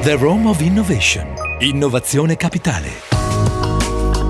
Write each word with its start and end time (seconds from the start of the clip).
The 0.00 0.14
Rome 0.14 0.48
of 0.48 0.60
Innovation. 0.60 1.26
Innovazione 1.58 2.36
capitale. 2.36 2.88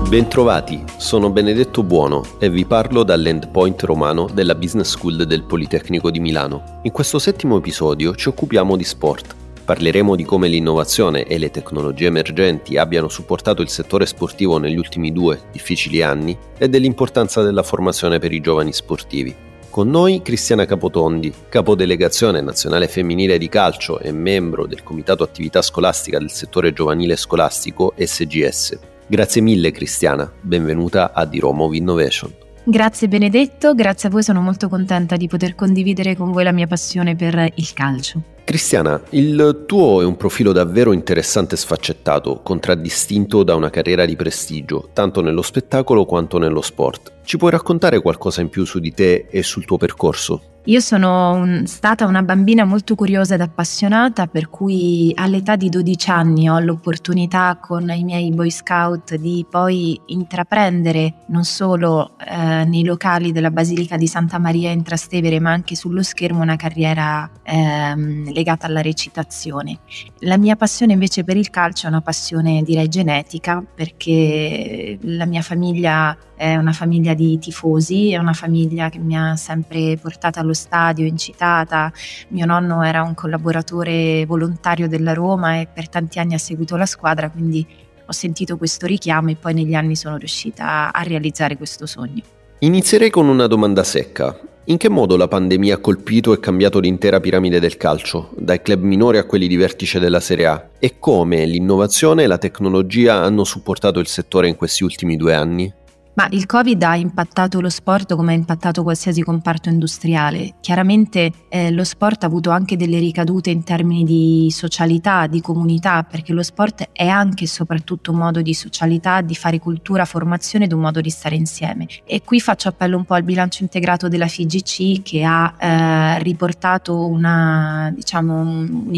Bentrovati, 0.09 0.83
sono 0.97 1.29
Benedetto 1.29 1.83
Buono 1.83 2.25
e 2.39 2.49
vi 2.49 2.65
parlo 2.65 3.03
dall'endpoint 3.03 3.83
romano 3.83 4.27
della 4.33 4.55
Business 4.55 4.89
School 4.89 5.27
del 5.27 5.43
Politecnico 5.43 6.09
di 6.09 6.19
Milano. 6.19 6.79
In 6.81 6.91
questo 6.91 7.19
settimo 7.19 7.57
episodio 7.57 8.15
ci 8.15 8.29
occupiamo 8.29 8.75
di 8.75 8.83
sport. 8.83 9.35
Parleremo 9.63 10.15
di 10.15 10.23
come 10.23 10.47
l'innovazione 10.47 11.25
e 11.25 11.37
le 11.37 11.51
tecnologie 11.51 12.07
emergenti 12.07 12.75
abbiano 12.75 13.07
supportato 13.07 13.61
il 13.61 13.69
settore 13.69 14.07
sportivo 14.07 14.57
negli 14.57 14.77
ultimi 14.77 15.11
due 15.11 15.39
difficili 15.51 16.01
anni 16.01 16.35
e 16.57 16.67
dell'importanza 16.67 17.43
della 17.43 17.63
formazione 17.63 18.17
per 18.17 18.33
i 18.33 18.41
giovani 18.41 18.73
sportivi. 18.73 19.47
Con 19.69 19.91
noi 19.91 20.23
Cristiana 20.23 20.65
Capotondi, 20.65 21.31
capodelegazione 21.47 22.41
nazionale 22.41 22.87
femminile 22.87 23.37
di 23.37 23.47
calcio 23.49 23.99
e 23.99 24.11
membro 24.11 24.65
del 24.65 24.81
Comitato 24.81 25.23
Attività 25.23 25.61
Scolastica 25.61 26.17
del 26.17 26.31
settore 26.31 26.73
giovanile 26.73 27.15
scolastico 27.15 27.93
SGS. 27.95 28.79
Grazie 29.05 29.41
mille 29.41 29.69
Cristiana, 29.71 30.29
benvenuta 30.41 31.13
a 31.13 31.23
Di 31.25 31.39
Roma 31.39 31.63
of 31.63 31.75
Innovation. 31.75 32.33
Grazie 32.63 33.07
Benedetto, 33.07 33.75
grazie 33.75 34.09
a 34.09 34.11
voi, 34.11 34.23
sono 34.23 34.41
molto 34.41 34.69
contenta 34.69 35.15
di 35.15 35.27
poter 35.27 35.53
condividere 35.53 36.15
con 36.15 36.31
voi 36.31 36.43
la 36.43 36.51
mia 36.51 36.67
passione 36.67 37.15
per 37.15 37.51
il 37.53 37.73
calcio. 37.73 38.23
Cristiana, 38.43 38.99
il 39.11 39.65
tuo 39.67 40.01
è 40.01 40.05
un 40.05 40.17
profilo 40.17 40.51
davvero 40.51 40.93
interessante 40.93 41.53
e 41.53 41.57
sfaccettato, 41.59 42.41
contraddistinto 42.41 43.43
da 43.43 43.53
una 43.53 43.69
carriera 43.69 44.05
di 44.05 44.15
prestigio, 44.15 44.89
tanto 44.93 45.21
nello 45.21 45.43
spettacolo 45.43 46.05
quanto 46.05 46.39
nello 46.39 46.61
sport. 46.61 47.17
Ci 47.29 47.37
puoi 47.37 47.51
raccontare 47.51 48.01
qualcosa 48.01 48.41
in 48.41 48.49
più 48.49 48.65
su 48.65 48.79
di 48.79 48.91
te 48.91 49.27
e 49.29 49.43
sul 49.43 49.63
tuo 49.63 49.77
percorso? 49.77 50.58
Io 50.69 50.81
sono 50.81 51.31
un, 51.31 51.65
stata 51.65 52.05
una 52.05 52.21
bambina 52.21 52.63
molto 52.63 52.93
curiosa 52.93 53.33
ed 53.33 53.41
appassionata, 53.41 54.27
per 54.27 54.51
cui 54.51 55.11
all'età 55.15 55.55
di 55.55 55.67
12 55.67 56.11
anni 56.11 56.47
ho 56.47 56.59
l'opportunità 56.59 57.57
con 57.59 57.89
i 57.89 58.03
miei 58.03 58.29
Boy 58.29 58.51
Scout 58.51 59.15
di 59.15 59.43
poi 59.49 59.99
intraprendere 60.05 61.25
non 61.29 61.43
solo 61.43 62.11
eh, 62.19 62.65
nei 62.65 62.83
locali 62.83 63.31
della 63.31 63.49
Basilica 63.49 63.97
di 63.97 64.05
Santa 64.05 64.37
Maria 64.37 64.69
in 64.69 64.83
Trastevere, 64.83 65.39
ma 65.39 65.51
anche 65.51 65.73
sullo 65.73 66.03
schermo 66.03 66.43
una 66.43 66.55
carriera 66.55 67.27
ehm, 67.41 68.31
legata 68.31 68.67
alla 68.67 68.83
recitazione. 68.83 69.79
La 70.19 70.37
mia 70.37 70.55
passione 70.55 70.93
invece 70.93 71.23
per 71.23 71.35
il 71.35 71.49
calcio 71.49 71.87
è 71.87 71.89
una 71.89 72.01
passione 72.01 72.61
direi 72.61 72.89
genetica, 72.89 73.63
perché 73.73 74.99
la 75.01 75.25
mia 75.25 75.41
famiglia 75.41 76.15
è 76.39 76.55
una 76.55 76.71
famiglia 76.71 77.13
di 77.13 77.37
tifosi, 77.37 78.11
è 78.11 78.17
una 78.17 78.31
famiglia 78.31 78.87
che 78.87 78.97
mi 78.97 79.17
ha 79.17 79.35
sempre 79.35 79.97
portata 79.97 80.39
allo 80.39 80.53
stadio, 80.59 81.05
incitata. 81.05 81.91
Mio 82.29 82.45
nonno 82.45 82.83
era 82.83 83.01
un 83.01 83.13
collaboratore 83.13 84.25
volontario 84.25 84.87
della 84.87 85.13
Roma 85.13 85.59
e 85.59 85.67
per 85.71 85.89
tanti 85.89 86.19
anni 86.19 86.33
ha 86.33 86.39
seguito 86.39 86.75
la 86.75 86.85
squadra, 86.85 87.29
quindi 87.29 87.65
ho 88.05 88.11
sentito 88.11 88.57
questo 88.57 88.85
richiamo 88.85 89.29
e 89.29 89.35
poi 89.35 89.53
negli 89.53 89.75
anni 89.75 89.95
sono 89.95 90.17
riuscita 90.17 90.91
a 90.91 91.03
realizzare 91.03 91.57
questo 91.57 91.85
sogno. 91.85 92.21
Inizierei 92.59 93.09
con 93.09 93.27
una 93.27 93.47
domanda 93.47 93.83
secca. 93.83 94.37
In 94.65 94.77
che 94.77 94.89
modo 94.89 95.17
la 95.17 95.27
pandemia 95.27 95.75
ha 95.75 95.79
colpito 95.79 96.31
e 96.31 96.39
cambiato 96.39 96.79
l'intera 96.79 97.19
piramide 97.19 97.59
del 97.59 97.77
calcio, 97.77 98.29
dai 98.37 98.61
club 98.61 98.83
minori 98.83 99.17
a 99.17 99.25
quelli 99.25 99.47
di 99.47 99.55
vertice 99.55 99.99
della 99.99 100.19
Serie 100.19 100.45
A? 100.45 100.67
E 100.77 100.99
come 100.99 101.45
l'innovazione 101.45 102.23
e 102.23 102.27
la 102.27 102.37
tecnologia 102.37 103.15
hanno 103.23 103.43
supportato 103.45 103.99
il 103.99 104.05
settore 104.05 104.47
in 104.47 104.55
questi 104.55 104.83
ultimi 104.83 105.17
due 105.17 105.33
anni? 105.33 105.73
Ma 106.19 106.27
il 106.31 106.45
Covid 106.47 106.83
ha 106.83 106.97
impattato 106.97 107.61
lo 107.61 107.69
sport 107.69 108.13
come 108.13 108.33
ha 108.33 108.35
impattato 108.35 108.83
qualsiasi 108.83 109.23
comparto 109.23 109.69
industriale. 109.69 110.55
Chiaramente 110.59 111.31
eh, 111.47 111.71
lo 111.71 111.85
sport 111.85 112.23
ha 112.23 112.27
avuto 112.27 112.49
anche 112.49 112.75
delle 112.75 112.99
ricadute 112.99 113.51
in 113.51 113.63
termini 113.63 114.03
di 114.03 114.51
socialità, 114.51 115.27
di 115.27 115.39
comunità, 115.39 116.03
perché 116.03 116.33
lo 116.33 116.43
sport 116.43 116.89
è 116.91 117.07
anche 117.07 117.45
e 117.45 117.47
soprattutto 117.47 118.11
un 118.11 118.17
modo 118.17 118.41
di 118.41 118.53
socialità, 118.53 119.21
di 119.21 119.33
fare 119.33 119.59
cultura, 119.59 120.03
formazione 120.03 120.65
ed 120.65 120.73
un 120.73 120.81
modo 120.81 120.99
di 120.99 121.09
stare 121.09 121.35
insieme. 121.35 121.87
E 122.03 122.21
qui 122.21 122.41
faccio 122.41 122.67
appello 122.67 122.97
un 122.97 123.05
po' 123.05 123.13
al 123.13 123.23
bilancio 123.23 123.63
integrato 123.63 124.09
della 124.09 124.27
FIGC 124.27 125.01
che 125.01 125.23
ha 125.23 125.55
eh, 125.57 126.21
riportato 126.21 127.05
una, 127.05 127.93
diciamo, 127.95 128.41
un, 128.41 128.87
un 128.87 128.93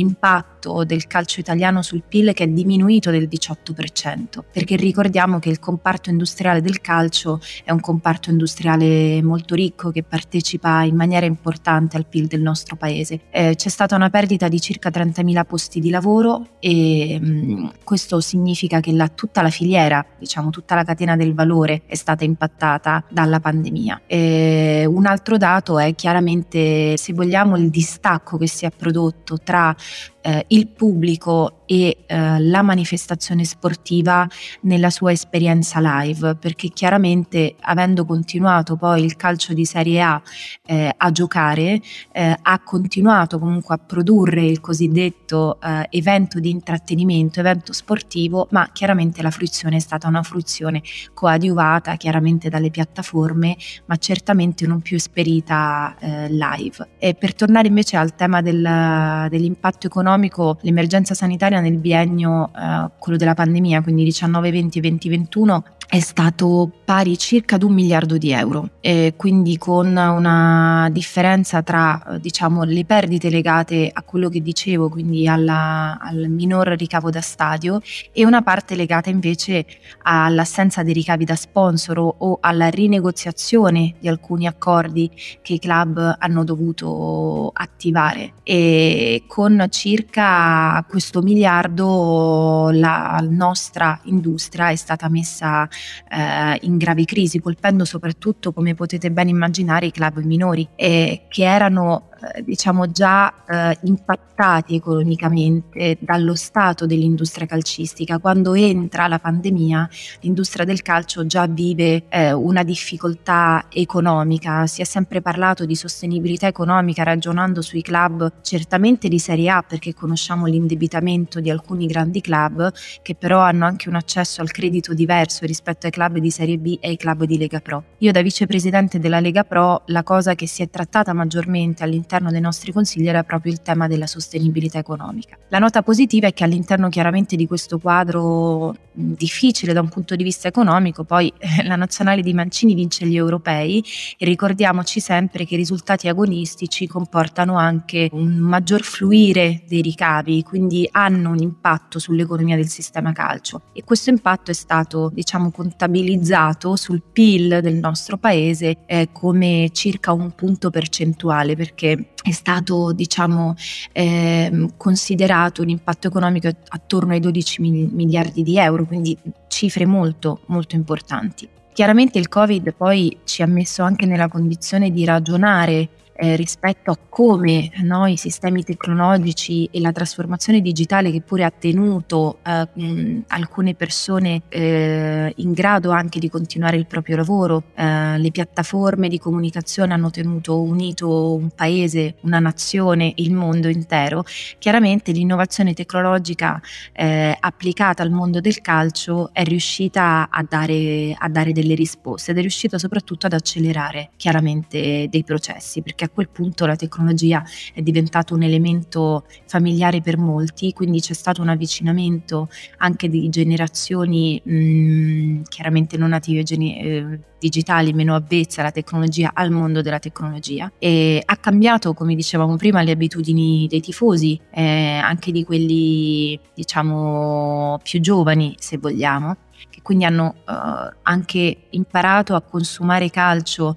impatto 0.61 0.83
del 0.83 1.07
calcio 1.07 1.39
italiano 1.39 1.81
sul 1.81 2.03
PIL 2.07 2.33
che 2.33 2.43
è 2.43 2.47
diminuito 2.47 3.09
del 3.09 3.27
18%, 3.27 4.39
perché 4.51 4.75
ricordiamo 4.75 5.39
che 5.39 5.49
il 5.49 5.59
comparto 5.59 6.09
industriale 6.09 6.61
del 6.61 6.81
calcio 6.81 7.39
è 7.63 7.71
un 7.71 7.79
comparto 7.79 8.29
industriale 8.29 9.21
molto 9.23 9.55
ricco 9.55 9.91
che 9.91 10.03
partecipa 10.03 10.83
in 10.83 10.95
maniera 10.95 11.25
importante 11.25 11.97
al 11.97 12.05
PIL 12.05 12.27
del 12.27 12.41
nostro 12.41 12.75
paese. 12.75 13.21
Eh, 13.31 13.55
c'è 13.55 13.69
stata 13.69 13.95
una 13.95 14.09
perdita 14.09 14.47
di 14.47 14.59
circa 14.59 14.89
30.000 14.89 15.45
posti 15.45 15.79
di 15.79 15.89
lavoro 15.89 16.47
e 16.59 17.19
mh, 17.19 17.25
mm, 17.25 17.67
questo 17.83 18.19
significa 18.19 18.79
che 18.79 18.91
la, 18.91 19.07
tutta 19.07 19.41
la 19.41 19.49
filiera, 19.49 20.05
diciamo 20.17 20.49
tutta 20.49 20.75
la 20.75 20.83
catena 20.83 21.15
del 21.15 21.33
valore 21.33 21.83
è 21.85 21.95
stata 21.95 22.23
impattata 22.23 23.03
dalla 23.09 23.39
pandemia. 23.39 24.01
E 24.05 24.85
un 24.87 25.05
altro 25.05 25.37
dato 25.37 25.79
è 25.79 25.95
chiaramente, 25.95 26.97
se 26.97 27.13
vogliamo, 27.13 27.57
il 27.57 27.69
distacco 27.69 28.37
che 28.37 28.47
si 28.47 28.65
è 28.65 28.71
prodotto 28.71 29.39
tra 29.43 29.75
eh, 30.21 30.45
il 30.51 30.67
pubblico 30.67 31.60
e 31.71 32.03
eh, 32.05 32.39
la 32.41 32.61
manifestazione 32.61 33.45
sportiva 33.45 34.27
nella 34.63 34.89
sua 34.89 35.13
esperienza 35.13 35.79
live, 35.79 36.35
perché 36.35 36.67
chiaramente 36.67 37.55
avendo 37.61 38.03
continuato 38.03 38.75
poi 38.75 39.05
il 39.05 39.15
calcio 39.15 39.53
di 39.53 39.63
Serie 39.63 40.01
A 40.01 40.21
eh, 40.65 40.93
a 40.93 41.11
giocare, 41.11 41.81
eh, 42.11 42.37
ha 42.41 42.59
continuato 42.59 43.39
comunque 43.39 43.75
a 43.75 43.77
produrre 43.77 44.43
il 44.43 44.59
cosiddetto 44.59 45.61
eh, 45.61 45.87
evento 45.91 46.41
di 46.41 46.49
intrattenimento, 46.49 47.39
evento 47.39 47.71
sportivo, 47.71 48.47
ma 48.51 48.69
chiaramente 48.73 49.21
la 49.21 49.31
fruizione 49.31 49.77
è 49.77 49.79
stata 49.79 50.09
una 50.09 50.23
fruizione 50.23 50.81
coadiuvata 51.13 51.95
chiaramente 51.95 52.49
dalle 52.49 52.69
piattaforme, 52.69 53.55
ma 53.85 53.95
certamente 53.95 54.67
non 54.67 54.81
più 54.81 54.97
esperita 54.97 55.95
eh, 55.99 56.29
live. 56.29 56.89
E 56.99 57.13
per 57.13 57.33
tornare 57.33 57.69
invece 57.69 57.95
al 57.95 58.13
tema 58.13 58.41
del, 58.41 59.27
dell'impatto 59.29 59.87
economico, 59.87 59.99
economico, 60.01 60.57
l'emergenza 60.61 61.13
sanitaria 61.13 61.60
nel 61.61 61.77
biennio, 61.77 62.51
eh, 62.55 62.89
quello 62.97 63.17
della 63.17 63.33
pandemia, 63.33 63.81
quindi 63.81 64.03
19-20-2021, 64.05 65.61
è 65.91 65.99
stato 65.99 66.71
pari 66.85 67.17
circa 67.17 67.55
ad 67.55 67.63
un 67.63 67.73
miliardo 67.73 68.17
di 68.17 68.31
euro, 68.31 68.69
quindi 69.17 69.57
con 69.57 69.87
una 69.87 70.87
differenza 70.89 71.61
tra 71.63 72.17
diciamo, 72.21 72.63
le 72.63 72.85
perdite 72.85 73.29
legate 73.29 73.89
a 73.91 74.01
quello 74.01 74.29
che 74.29 74.41
dicevo, 74.41 74.87
quindi 74.87 75.27
alla, 75.27 75.99
al 75.99 76.29
minor 76.29 76.69
ricavo 76.77 77.09
da 77.09 77.19
stadio, 77.19 77.81
e 78.13 78.25
una 78.25 78.41
parte 78.41 78.75
legata 78.75 79.09
invece 79.09 79.65
all'assenza 80.03 80.81
dei 80.81 80.93
ricavi 80.93 81.25
da 81.25 81.35
sponsor 81.35 81.97
o 81.99 82.37
alla 82.39 82.69
rinegoziazione 82.69 83.95
di 83.99 84.07
alcuni 84.07 84.47
accordi 84.47 85.11
che 85.41 85.55
i 85.55 85.59
club 85.59 86.15
hanno 86.19 86.45
dovuto 86.45 87.51
attivare. 87.53 88.35
E 88.43 89.25
con 89.27 89.67
circa 89.69 90.85
questo 90.87 91.21
miliardo 91.21 92.69
la 92.71 93.21
nostra 93.29 93.99
industria 94.05 94.69
è 94.69 94.75
stata 94.77 95.09
messa 95.09 95.67
eh, 96.09 96.57
in 96.61 96.77
gravi 96.77 97.05
crisi, 97.05 97.39
colpendo 97.39 97.85
soprattutto, 97.85 98.53
come 98.53 98.75
potete 98.75 99.11
ben 99.11 99.27
immaginare, 99.27 99.87
i 99.87 99.91
club 99.91 100.19
minori, 100.23 100.67
eh, 100.75 101.25
che 101.27 101.43
erano 101.43 102.10
diciamo 102.43 102.91
già 102.91 103.33
eh, 103.47 103.77
impattati 103.83 104.75
economicamente 104.75 105.97
dallo 105.99 106.35
stato 106.35 106.85
dell'industria 106.85 107.45
calcistica. 107.47 108.19
Quando 108.19 108.53
entra 108.53 109.07
la 109.07 109.19
pandemia, 109.19 109.89
l'industria 110.21 110.65
del 110.65 110.81
calcio 110.81 111.25
già 111.25 111.47
vive 111.47 112.03
eh, 112.09 112.31
una 112.31 112.63
difficoltà 112.63 113.65
economica. 113.69 114.67
Si 114.67 114.81
è 114.81 114.83
sempre 114.83 115.21
parlato 115.21 115.65
di 115.65 115.75
sostenibilità 115.75 116.47
economica 116.47 117.03
ragionando 117.03 117.61
sui 117.61 117.81
club 117.81 118.41
certamente 118.41 119.07
di 119.07 119.19
Serie 119.19 119.49
A 119.49 119.63
perché 119.67 119.93
conosciamo 119.93 120.45
l'indebitamento 120.45 121.39
di 121.39 121.49
alcuni 121.49 121.87
grandi 121.87 122.21
club 122.21 122.71
che 123.01 123.15
però 123.15 123.39
hanno 123.39 123.65
anche 123.65 123.89
un 123.89 123.95
accesso 123.95 124.41
al 124.41 124.51
credito 124.51 124.93
diverso 124.93 125.45
rispetto 125.45 125.87
ai 125.87 125.91
club 125.91 126.17
di 126.17 126.29
Serie 126.29 126.57
B 126.57 126.77
e 126.79 126.89
ai 126.89 126.97
club 126.97 127.23
di 127.23 127.37
Lega 127.37 127.59
Pro. 127.59 127.83
Io 127.99 128.11
da 128.11 128.21
vicepresidente 128.21 128.99
della 128.99 129.19
Lega 129.19 129.43
Pro 129.43 129.83
la 129.87 130.03
cosa 130.03 130.35
che 130.35 130.47
si 130.47 130.61
è 130.61 130.69
trattata 130.69 131.13
maggiormente 131.13 131.83
all'interno 131.83 132.10
all'interno 132.11 132.31
dei 132.31 132.41
nostri 132.41 132.71
consigli 132.71 133.07
era 133.07 133.23
proprio 133.23 133.51
il 133.51 133.61
tema 133.61 133.87
della 133.87 134.07
sostenibilità 134.07 134.79
economica. 134.79 135.37
La 135.49 135.59
nota 135.59 135.81
positiva 135.81 136.27
è 136.27 136.33
che 136.33 136.43
all'interno 136.43 136.89
chiaramente 136.89 137.35
di 137.35 137.47
questo 137.47 137.79
quadro 137.79 138.75
difficile 138.93 139.71
da 139.73 139.79
un 139.79 139.87
punto 139.87 140.15
di 140.15 140.23
vista 140.23 140.47
economico, 140.47 141.03
poi 141.03 141.31
eh, 141.37 141.63
la 141.63 141.75
nazionale 141.75 142.21
di 142.21 142.33
Mancini 142.33 142.73
vince 142.73 143.05
gli 143.05 143.15
europei 143.15 143.83
e 144.17 144.25
ricordiamoci 144.25 144.99
sempre 144.99 145.45
che 145.45 145.53
i 145.53 145.57
risultati 145.57 146.07
agonistici 146.07 146.87
comportano 146.87 147.57
anche 147.57 148.09
un 148.11 148.35
maggior 148.37 148.81
fluire 148.81 149.63
dei 149.67 149.81
ricavi, 149.81 150.43
quindi 150.43 150.87
hanno 150.91 151.31
un 151.31 151.39
impatto 151.39 151.99
sull'economia 151.99 152.55
del 152.55 152.67
sistema 152.67 153.11
calcio 153.13 153.61
e 153.73 153.83
questo 153.83 154.09
impatto 154.09 154.51
è 154.51 154.53
stato 154.53 155.09
diciamo 155.13 155.51
contabilizzato 155.51 156.75
sul 156.75 157.01
PIL 157.01 157.59
del 157.61 157.75
nostro 157.75 158.17
paese 158.17 158.77
eh, 158.85 159.09
come 159.11 159.69
circa 159.71 160.11
un 160.11 160.31
punto 160.31 160.69
percentuale 160.69 161.55
perché 161.55 162.00
è 162.21 162.31
stato 162.31 162.91
diciamo, 162.93 163.55
eh, 163.91 164.67
considerato 164.77 165.61
un 165.61 165.69
impatto 165.69 166.07
economico 166.07 166.49
attorno 166.69 167.13
ai 167.13 167.19
12 167.19 167.61
miliardi 167.61 168.43
di 168.43 168.57
euro, 168.57 168.85
quindi 168.85 169.17
cifre 169.47 169.85
molto 169.85 170.41
molto 170.47 170.75
importanti. 170.75 171.47
Chiaramente 171.73 172.19
il 172.19 172.27
Covid 172.27 172.73
poi 172.73 173.17
ci 173.23 173.41
ha 173.41 173.47
messo 173.47 173.81
anche 173.83 174.05
nella 174.05 174.27
condizione 174.27 174.91
di 174.91 175.05
ragionare 175.05 175.89
eh, 176.21 176.35
rispetto 176.35 176.91
a 176.91 176.97
come 177.09 177.71
no, 177.81 178.05
i 178.05 178.15
sistemi 178.15 178.63
tecnologici 178.63 179.67
e 179.71 179.81
la 179.81 179.91
trasformazione 179.91 180.61
digitale 180.61 181.09
che 181.09 181.21
pure 181.21 181.43
ha 181.43 181.49
tenuto 181.49 182.37
eh, 182.45 182.67
mh, 182.71 183.23
alcune 183.29 183.73
persone 183.73 184.43
eh, 184.49 185.33
in 185.35 185.51
grado 185.53 185.89
anche 185.89 186.19
di 186.19 186.29
continuare 186.29 186.77
il 186.77 186.85
proprio 186.85 187.15
lavoro, 187.15 187.63
eh, 187.73 188.19
le 188.19 188.29
piattaforme 188.29 189.09
di 189.09 189.17
comunicazione 189.17 189.93
hanno 189.93 190.11
tenuto 190.11 190.61
unito 190.61 191.33
un 191.33 191.49
paese, 191.49 192.17
una 192.21 192.37
nazione, 192.37 193.13
il 193.15 193.33
mondo 193.33 193.67
intero, 193.67 194.23
chiaramente 194.59 195.11
l'innovazione 195.11 195.73
tecnologica 195.73 196.61
eh, 196.93 197.35
applicata 197.39 198.03
al 198.03 198.11
mondo 198.11 198.39
del 198.39 198.61
calcio 198.61 199.31
è 199.33 199.41
riuscita 199.43 200.29
a 200.29 200.45
dare, 200.47 201.15
a 201.17 201.27
dare 201.29 201.51
delle 201.51 201.73
risposte 201.73 202.29
ed 202.29 202.37
è 202.37 202.41
riuscita 202.41 202.77
soprattutto 202.77 203.25
ad 203.25 203.33
accelerare 203.33 204.11
chiaramente 204.17 205.07
dei 205.09 205.23
processi 205.23 205.81
perché 205.81 206.09
quel 206.13 206.29
punto 206.29 206.65
la 206.65 206.75
tecnologia 206.75 207.43
è 207.73 207.81
diventata 207.81 208.33
un 208.33 208.43
elemento 208.43 209.25
familiare 209.47 210.01
per 210.01 210.17
molti, 210.17 210.73
quindi 210.73 210.99
c'è 210.99 211.13
stato 211.13 211.41
un 211.41 211.49
avvicinamento 211.49 212.49
anche 212.77 213.09
di 213.09 213.29
generazioni 213.29 214.41
mh, 214.43 214.53
mm, 214.53 215.41
chiaramente 215.49 215.97
non 215.97 216.09
native 216.09 216.43
geni- 216.43 216.79
eh, 216.79 217.19
digitali, 217.39 217.93
meno 217.93 218.13
avvezze 218.13 218.61
alla 218.61 218.71
tecnologia, 218.71 219.31
al 219.33 219.49
mondo 219.49 219.81
della 219.81 219.99
tecnologia. 219.99 220.71
E 220.77 221.21
ha 221.25 221.37
cambiato, 221.37 221.93
come 221.93 222.13
dicevamo 222.13 222.55
prima, 222.55 222.83
le 222.83 222.91
abitudini 222.91 223.65
dei 223.67 223.81
tifosi, 223.81 224.39
eh, 224.51 224.97
anche 224.97 225.31
di 225.31 225.43
quelli 225.43 226.39
diciamo 226.53 227.79
più 227.83 227.99
giovani, 227.99 228.55
se 228.59 228.77
vogliamo 228.77 229.35
che 229.69 229.81
quindi 229.81 230.05
hanno 230.05 230.35
uh, 230.47 230.93
anche 231.03 231.67
imparato 231.71 232.35
a 232.35 232.41
consumare 232.41 233.09
calcio 233.09 233.75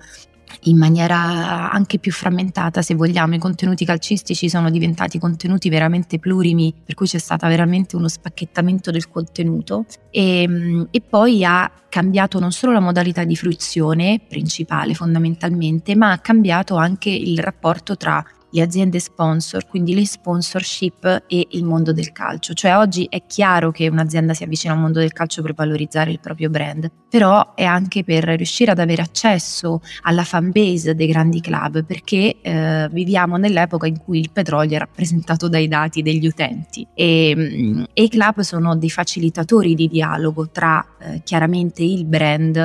in 0.63 0.79
maniera 0.79 1.71
anche 1.71 1.99
più 1.99 2.13
frammentata, 2.13 2.83
se 2.83 2.95
vogliamo. 2.95 3.35
I 3.35 3.39
contenuti 3.39 3.85
calcistici 3.85 4.49
sono 4.49 4.71
diventati 4.71 5.19
contenuti 5.19 5.69
veramente 5.69 6.19
plurimi, 6.19 6.75
per 6.85 6.95
cui 6.95 7.07
c'è 7.07 7.19
stato 7.19 7.47
veramente 7.47 7.97
uno 7.97 8.09
spacchettamento 8.09 8.91
del 8.91 9.09
contenuto 9.09 9.87
e, 10.11 10.87
e 10.91 11.01
poi 11.01 11.45
ha 11.45 11.71
cambiato 11.89 12.39
non 12.39 12.53
solo 12.53 12.73
la 12.73 12.81
modalità 12.81 13.25
di 13.25 13.37
fruizione 13.37 14.21
principale 14.29 14.95
fondamentalmente, 14.95 15.95
ma 15.95 16.13
ha 16.13 16.19
cambiato 16.19 16.77
anche 16.77 17.11
il 17.11 17.39
rapporto 17.39 17.97
tra 17.97 18.25
le 18.55 18.63
aziende 18.63 19.01
sponsor, 19.01 19.67
quindi 19.67 19.95
le 19.95 20.07
sponsorship 20.07 21.25
e 21.27 21.47
il 21.51 21.65
mondo 21.65 21.93
del 21.93 22.13
calcio. 22.13 22.55
Cioè 22.55 22.77
oggi 22.77 23.07
è 23.11 23.27
chiaro 23.27 23.73
che 23.73 23.89
un'azienda 23.89 24.33
si 24.33 24.45
avvicina 24.45 24.73
al 24.73 24.79
mondo 24.79 25.01
del 25.01 25.13
calcio 25.13 25.43
per 25.43 25.55
valorizzare 25.55 26.13
il 26.13 26.21
proprio 26.21 26.49
brand, 26.51 26.89
però 27.11 27.55
è 27.55 27.65
anche 27.65 28.05
per 28.05 28.25
riuscire 28.25 28.71
ad 28.71 28.79
avere 28.79 29.03
accesso 29.03 29.83
alla 30.03 30.23
fan 30.23 30.53
base 30.53 30.95
dei 30.95 31.09
grandi 31.09 31.41
club, 31.41 31.85
perché 31.85 32.37
eh, 32.41 32.89
viviamo 32.93 33.37
nell'epoca 33.37 33.89
in 33.89 33.99
cui 33.99 34.21
il 34.21 34.31
petrolio 34.31 34.77
è 34.77 34.79
rappresentato 34.79 35.49
dai 35.49 35.67
dati 35.67 36.03
degli 36.03 36.27
utenti 36.27 36.87
e, 36.95 37.35
mm, 37.37 37.83
e 37.93 38.03
i 38.05 38.09
club 38.09 38.41
sono 38.41 38.77
dei 38.77 38.91
facilitatori 38.91 39.75
di 39.75 39.89
dialogo 39.89 40.49
tra 40.51 40.85
eh, 41.01 41.23
chiaramente 41.25 41.83
il 41.83 42.05
brand 42.05 42.57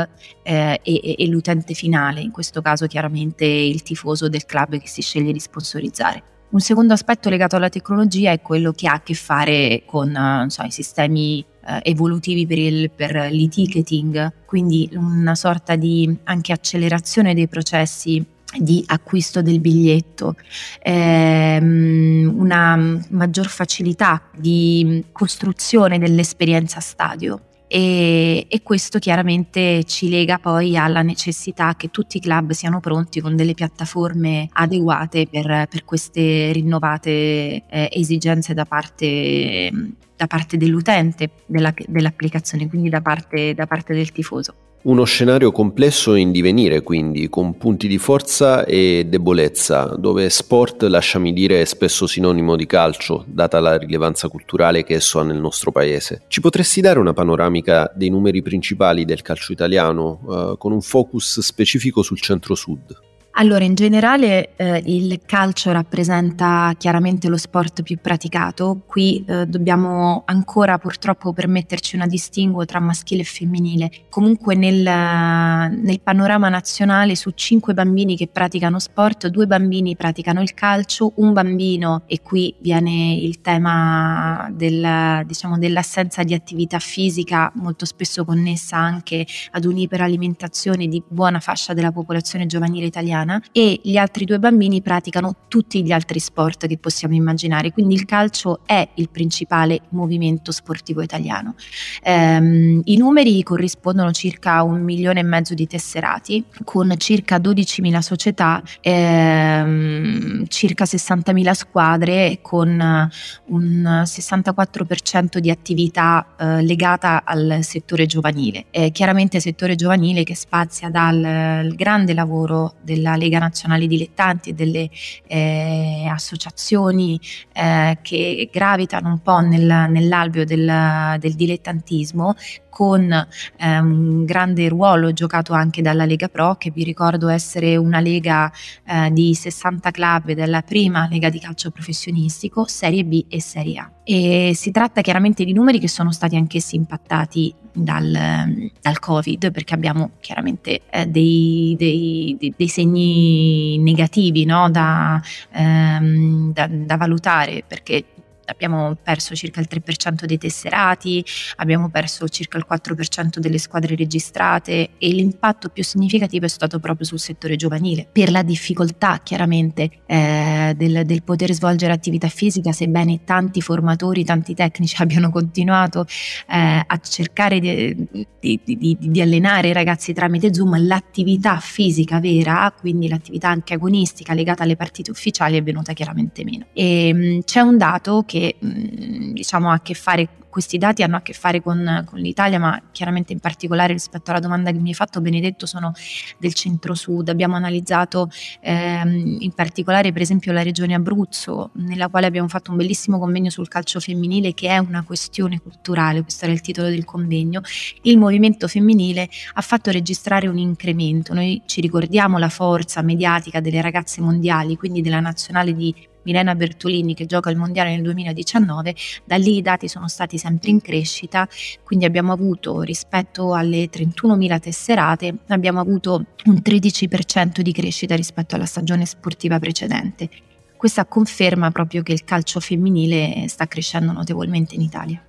eh, 0.43 0.79
e, 0.83 1.15
e 1.17 1.27
l'utente 1.27 1.73
finale, 1.73 2.21
in 2.21 2.31
questo 2.31 2.61
caso 2.61 2.85
chiaramente 2.85 3.45
il 3.45 3.81
tifoso 3.81 4.29
del 4.29 4.45
club 4.45 4.77
che 4.77 4.87
si 4.87 5.01
sceglie 5.01 5.31
di 5.31 5.39
sponsorizzare 5.39 5.77
sponsorizzare. 5.79 6.23
Un 6.49 6.59
secondo 6.59 6.93
aspetto 6.93 7.29
legato 7.29 7.55
alla 7.55 7.69
tecnologia 7.69 8.31
è 8.31 8.41
quello 8.41 8.71
che 8.71 8.87
ha 8.87 8.93
a 8.93 9.01
che 9.01 9.13
fare 9.13 9.83
con 9.85 10.15
eh, 10.15 10.49
so, 10.49 10.63
i 10.63 10.71
sistemi 10.71 11.45
eh, 11.65 11.79
evolutivi 11.83 12.47
per, 12.47 12.57
il, 12.57 12.89
per 12.89 13.11
l'e-ticketing, 13.31 14.33
quindi 14.45 14.89
una 14.93 15.35
sorta 15.35 15.75
di 15.75 16.17
anche 16.23 16.51
accelerazione 16.51 17.35
dei 17.35 17.47
processi 17.47 18.25
di 18.57 18.83
acquisto 18.87 19.43
del 19.43 19.59
biglietto, 19.59 20.35
ehm, 20.81 22.33
una 22.35 22.99
maggior 23.09 23.47
facilità 23.47 24.23
di 24.35 25.05
costruzione 25.11 25.99
dell'esperienza 25.99 26.79
stadio 26.79 27.41
e, 27.71 28.47
e, 28.49 28.63
questo 28.63 28.97
chiaramente 28.97 29.83
ci 29.83 30.09
lega 30.09 30.39
poi 30.39 30.75
alla 30.75 31.03
necessità 31.03 31.75
che 31.75 31.91
tutti 31.91 32.17
i 32.17 32.19
club 32.19 32.49
siano 32.49 32.79
pronti 32.79 33.21
con 33.21 33.35
delle 33.35 33.53
piattaforme 33.53 34.49
adeguate 34.53 35.27
per, 35.29 35.67
per 35.69 35.85
queste 35.85 36.51
rinnovate 36.51 37.11
eh, 37.11 37.89
esigenze 37.91 38.55
da 38.55 38.65
parte, 38.65 39.69
da 40.15 40.25
parte 40.25 40.57
dell'utente 40.57 41.29
della, 41.45 41.71
dell'applicazione, 41.85 42.67
quindi 42.67 42.89
da 42.89 43.01
parte, 43.01 43.53
da 43.53 43.67
parte 43.67 43.93
del 43.93 44.11
tifoso. 44.11 44.68
Uno 44.81 45.03
scenario 45.03 45.51
complesso 45.51 46.15
in 46.15 46.31
divenire, 46.31 46.83
quindi, 46.83 47.27
con 47.27 47.57
punti 47.57 47.85
di 47.89 47.97
forza 47.97 48.63
e 48.63 49.05
debolezza, 49.09 49.93
dove 49.97 50.29
sport, 50.29 50.83
lasciami 50.83 51.33
dire, 51.33 51.59
è 51.59 51.65
spesso 51.65 52.07
sinonimo 52.07 52.55
di 52.55 52.65
calcio, 52.65 53.25
data 53.27 53.59
la 53.59 53.77
rilevanza 53.77 54.29
culturale 54.29 54.85
che 54.85 54.93
esso 54.93 55.19
ha 55.19 55.23
nel 55.23 55.37
nostro 55.37 55.73
paese. 55.73 56.21
Ci 56.27 56.39
potresti 56.39 56.79
dare 56.79 56.97
una 56.97 57.11
panoramica 57.11 57.91
dei 57.93 58.09
numeri 58.09 58.41
principali 58.41 59.03
del 59.03 59.21
calcio 59.21 59.51
italiano, 59.51 60.21
uh, 60.23 60.57
con 60.57 60.71
un 60.71 60.81
focus 60.81 61.41
specifico 61.41 62.01
sul 62.01 62.21
centro-sud? 62.21 63.08
Allora, 63.33 63.63
in 63.63 63.75
generale 63.75 64.55
eh, 64.57 64.81
il 64.85 65.21
calcio 65.25 65.71
rappresenta 65.71 66.73
chiaramente 66.77 67.29
lo 67.29 67.37
sport 67.37 67.83
più 67.83 67.97
praticato. 68.01 68.81
Qui 68.85 69.23
eh, 69.25 69.45
dobbiamo 69.45 70.23
ancora 70.25 70.77
purtroppo 70.77 71.31
permetterci 71.31 71.95
una 71.95 72.05
distinguo 72.05 72.65
tra 72.65 72.79
maschile 72.79 73.21
e 73.21 73.25
femminile. 73.25 73.91
Comunque 74.09 74.55
nel, 74.55 74.81
nel, 74.81 76.01
panorama 76.01 76.49
nazionale 76.49 77.15
su 77.15 77.31
cinque 77.31 77.73
bambini 77.73 78.17
che 78.17 78.27
praticano 78.27 78.77
sport, 78.77 79.27
due 79.27 79.47
bambini 79.47 79.95
praticano 79.95 80.41
il 80.41 80.53
calcio, 80.53 81.13
un 81.17 81.31
bambino, 81.31 82.03
e 82.07 82.21
qui 82.21 82.53
viene 82.59 83.13
il 83.13 83.39
tema 83.39 84.49
del, 84.51 85.23
diciamo, 85.25 85.57
dell'assenza 85.57 86.23
di 86.23 86.33
attività 86.33 86.79
fisica, 86.79 87.51
molto 87.55 87.85
spesso 87.85 88.25
connessa 88.25 88.75
anche 88.75 89.25
ad 89.51 89.63
un'iperalimentazione 89.63 90.87
di 90.87 91.01
buona 91.07 91.39
fascia 91.39 91.73
della 91.73 91.91
popolazione 91.93 92.45
giovanile 92.45 92.85
italiana 92.85 93.18
italiana 93.19 93.41
e 93.51 93.79
gli 93.83 93.97
altri 93.97 94.25
due 94.25 94.39
bambini 94.39 94.81
praticano 94.81 95.35
tutti 95.47 95.83
gli 95.83 95.91
altri 95.91 96.19
sport 96.19 96.67
che 96.67 96.77
possiamo 96.77 97.15
immaginare, 97.15 97.71
quindi 97.71 97.93
il 97.95 98.05
calcio 98.05 98.61
è 98.65 98.87
il 98.95 99.09
principale 99.09 99.81
movimento 99.89 100.51
sportivo 100.51 101.01
italiano. 101.01 101.55
Ehm, 102.03 102.81
I 102.85 102.97
numeri 102.97 103.41
corrispondono 103.43 104.11
circa 104.11 104.55
a 104.55 104.63
un 104.63 104.81
milione 104.81 105.19
e 105.19 105.23
mezzo 105.23 105.53
di 105.53 105.67
tesserati, 105.67 106.45
con 106.63 106.93
circa 106.97 107.37
12.000 107.37 108.01
società, 108.01 108.61
ehm, 108.81 110.45
circa 110.47 110.85
60.000 110.85 111.53
squadre, 111.53 112.39
con 112.41 113.09
un 113.45 114.03
64% 114.05 115.39
di 115.39 115.49
attività 115.49 116.35
eh, 116.37 116.61
legata 116.61 117.23
al 117.25 117.59
settore 117.61 118.05
giovanile. 118.05 118.65
Eh, 118.71 118.91
chiaramente 118.91 119.39
settore 119.39 119.75
giovanile 119.75 120.23
che 120.23 120.35
spazia 120.35 120.89
dal 120.89 121.73
grande 121.75 122.13
lavoro 122.13 122.75
della 122.81 123.08
della 123.09 123.15
Lega 123.15 123.39
Nazionale 123.39 123.87
Dilettanti 123.87 124.49
e 124.49 124.53
delle 124.53 124.89
eh, 125.27 126.07
associazioni 126.09 127.19
eh, 127.53 127.97
che 128.01 128.49
gravitano 128.51 129.09
un 129.09 129.21
po' 129.21 129.39
nel, 129.39 129.87
nell'alveo 129.89 130.45
del, 130.45 131.17
del 131.19 131.33
dilettantismo 131.33 132.35
con 132.69 133.11
eh, 133.11 133.79
un 133.79 134.23
grande 134.23 134.69
ruolo 134.69 135.11
giocato 135.11 135.51
anche 135.51 135.81
dalla 135.81 136.05
Lega 136.05 136.29
Pro, 136.29 136.55
che 136.55 136.71
vi 136.71 136.85
ricordo 136.85 137.27
essere 137.27 137.75
una 137.75 137.99
lega 137.99 138.49
eh, 138.85 139.11
di 139.11 139.33
60 139.33 139.91
club 139.91 140.31
della 140.31 140.61
prima 140.61 141.07
lega 141.09 141.29
di 141.29 141.39
calcio 141.39 141.71
professionistico, 141.71 142.65
Serie 142.67 143.03
B 143.03 143.25
e 143.27 143.41
Serie 143.41 143.79
A. 143.79 143.91
E 144.03 144.53
si 144.55 144.71
tratta 144.71 145.01
chiaramente 145.01 145.43
di 145.43 145.51
numeri 145.51 145.79
che 145.79 145.89
sono 145.89 146.13
stati 146.13 146.37
anch'essi 146.37 146.77
impattati 146.77 147.53
dal, 147.83 148.69
dal 148.81 148.99
Covid, 148.99 149.51
perché 149.51 149.73
abbiamo 149.73 150.11
chiaramente 150.19 150.81
eh, 150.89 151.05
dei, 151.05 151.75
dei, 151.77 152.53
dei, 152.55 152.67
segni 152.67 153.77
negativi 153.79 154.45
no? 154.45 154.69
da, 154.69 155.21
ehm, 155.51 156.53
da, 156.53 156.67
da 156.67 156.97
valutare, 156.97 157.63
perché 157.67 158.03
abbiamo 158.49 158.97
perso 159.01 159.35
circa 159.35 159.59
il 159.59 159.67
3% 159.69 160.25
dei 160.25 160.37
tesserati, 160.37 161.23
abbiamo 161.57 161.89
perso 161.89 162.27
circa 162.27 162.57
il 162.57 162.65
4% 162.69 163.37
delle 163.39 163.57
squadre 163.57 163.95
registrate 163.95 164.91
e 164.97 165.09
l'impatto 165.09 165.69
più 165.69 165.83
significativo 165.83 166.45
è 166.45 166.49
stato 166.49 166.79
proprio 166.79 167.05
sul 167.05 167.19
settore 167.19 167.55
giovanile, 167.55 168.07
per 168.11 168.31
la 168.31 168.41
difficoltà 168.41 169.19
chiaramente 169.23 169.89
eh, 170.05 170.73
del, 170.75 171.05
del, 171.05 171.23
poter 171.23 171.53
svolgere 171.53 171.93
attività 171.93 172.27
fisica, 172.27 172.71
sebbene 172.71 173.23
tanti 173.23 173.61
formatori, 173.61 174.23
tanti 174.23 174.53
tecnici 174.53 174.95
abbiano 175.01 175.29
continuato 175.29 176.05
eh, 176.47 176.83
a 176.85 176.97
cercare 176.97 177.59
di, 177.59 178.07
di, 178.39 178.59
di, 178.63 178.97
di, 178.99 179.21
allenare 179.21 179.69
i 179.69 179.73
ragazzi 179.73 180.13
tramite 180.13 180.53
Zoom, 180.53 180.85
l'attività 180.85 181.59
fisica 181.59 182.19
vera, 182.19 182.73
quindi 182.77 183.07
l'attività 183.07 183.49
anche 183.49 183.73
agonistica 183.73 184.33
legata 184.33 184.63
alle 184.63 184.75
partite 184.75 185.11
ufficiali 185.11 185.57
è 185.57 185.63
venuta 185.63 185.93
chiaramente 185.93 186.43
meno. 186.43 186.65
E, 186.73 187.13
mh, 187.13 187.43
c'è 187.43 187.59
un 187.59 187.77
dato 187.77 188.23
che 188.25 188.38
mh, 188.59 189.33
diciamo 189.33 189.69
ha 189.69 189.73
a 189.73 189.81
che 189.81 189.93
fare 189.93 190.29
questi 190.49 190.77
dati 190.77 191.03
hanno 191.03 191.15
a 191.15 191.21
che 191.21 191.33
fare 191.33 191.61
con, 191.61 192.03
con, 192.05 192.19
l'Italia, 192.19 192.59
ma 192.59 192.81
chiaramente 192.91 193.31
in 193.31 193.39
particolare 193.39 193.93
rispetto 193.93 194.31
alla 194.31 194.39
domanda 194.39 194.71
che 194.71 194.79
mi 194.79 194.89
hai 194.89 194.95
fatto 194.95 195.21
Benedetto 195.21 195.65
sono 195.65 195.93
del 196.37 196.53
centro-sud. 196.53 197.29
Abbiamo 197.29 197.55
analizzato 197.55 198.29
ehm, 198.61 199.37
in 199.39 199.53
particolare 199.53 200.11
per 200.11 200.21
esempio 200.21 200.51
la 200.51 200.63
regione 200.63 200.95
Abruzzo, 200.95 201.69
nella 201.75 202.09
quale 202.09 202.25
abbiamo 202.25 202.47
fatto 202.47 202.71
un 202.71 202.77
bellissimo 202.77 203.19
convegno 203.19 203.49
sul 203.49 203.67
calcio 203.67 203.99
femminile 203.99 204.53
che 204.53 204.69
è 204.69 204.77
una 204.79 205.03
questione 205.03 205.61
culturale, 205.61 206.23
questo 206.23 206.45
era 206.45 206.53
il 206.53 206.61
titolo 206.61 206.89
del 206.89 207.05
convegno. 207.05 207.61
Il 208.01 208.17
movimento 208.17 208.67
femminile 208.67 209.29
ha 209.53 209.61
fatto 209.61 209.91
registrare 209.91 210.47
un 210.47 210.57
incremento. 210.57 211.33
Noi 211.33 211.61
ci 211.65 211.79
ricordiamo 211.79 212.37
la 212.37 212.49
forza 212.49 213.01
mediatica 213.01 213.59
delle 213.59 213.81
ragazze 213.81 214.21
mondiali, 214.21 214.75
quindi 214.75 215.01
della 215.01 215.19
nazionale 215.19 215.73
di 215.73 215.93
Milena 216.23 216.55
Bertolini 216.55 217.13
che 217.13 217.25
gioca 217.25 217.49
il 217.49 217.57
mondiale 217.57 217.91
nel 217.91 218.01
2019, 218.01 218.95
da 219.23 219.37
lì 219.37 219.57
i 219.57 219.61
dati 219.61 219.87
sono 219.87 220.07
stati 220.07 220.37
sempre 220.37 220.69
in 220.69 220.81
crescita, 220.81 221.47
quindi 221.83 222.05
abbiamo 222.05 222.31
avuto 222.31 222.81
rispetto 222.81 223.53
alle 223.53 223.89
31.000 223.89 224.59
tesserate, 224.59 225.35
abbiamo 225.47 225.79
avuto 225.79 226.25
un 226.45 226.61
13% 226.63 227.61
di 227.61 227.71
crescita 227.71 228.15
rispetto 228.15 228.55
alla 228.55 228.65
stagione 228.65 229.05
sportiva 229.05 229.59
precedente. 229.59 230.29
Questa 230.75 231.05
conferma 231.05 231.71
proprio 231.71 232.03
che 232.03 232.13
il 232.13 232.23
calcio 232.23 232.59
femminile 232.59 233.45
sta 233.47 233.67
crescendo 233.67 234.13
notevolmente 234.13 234.75
in 234.75 234.81
Italia. 234.81 235.21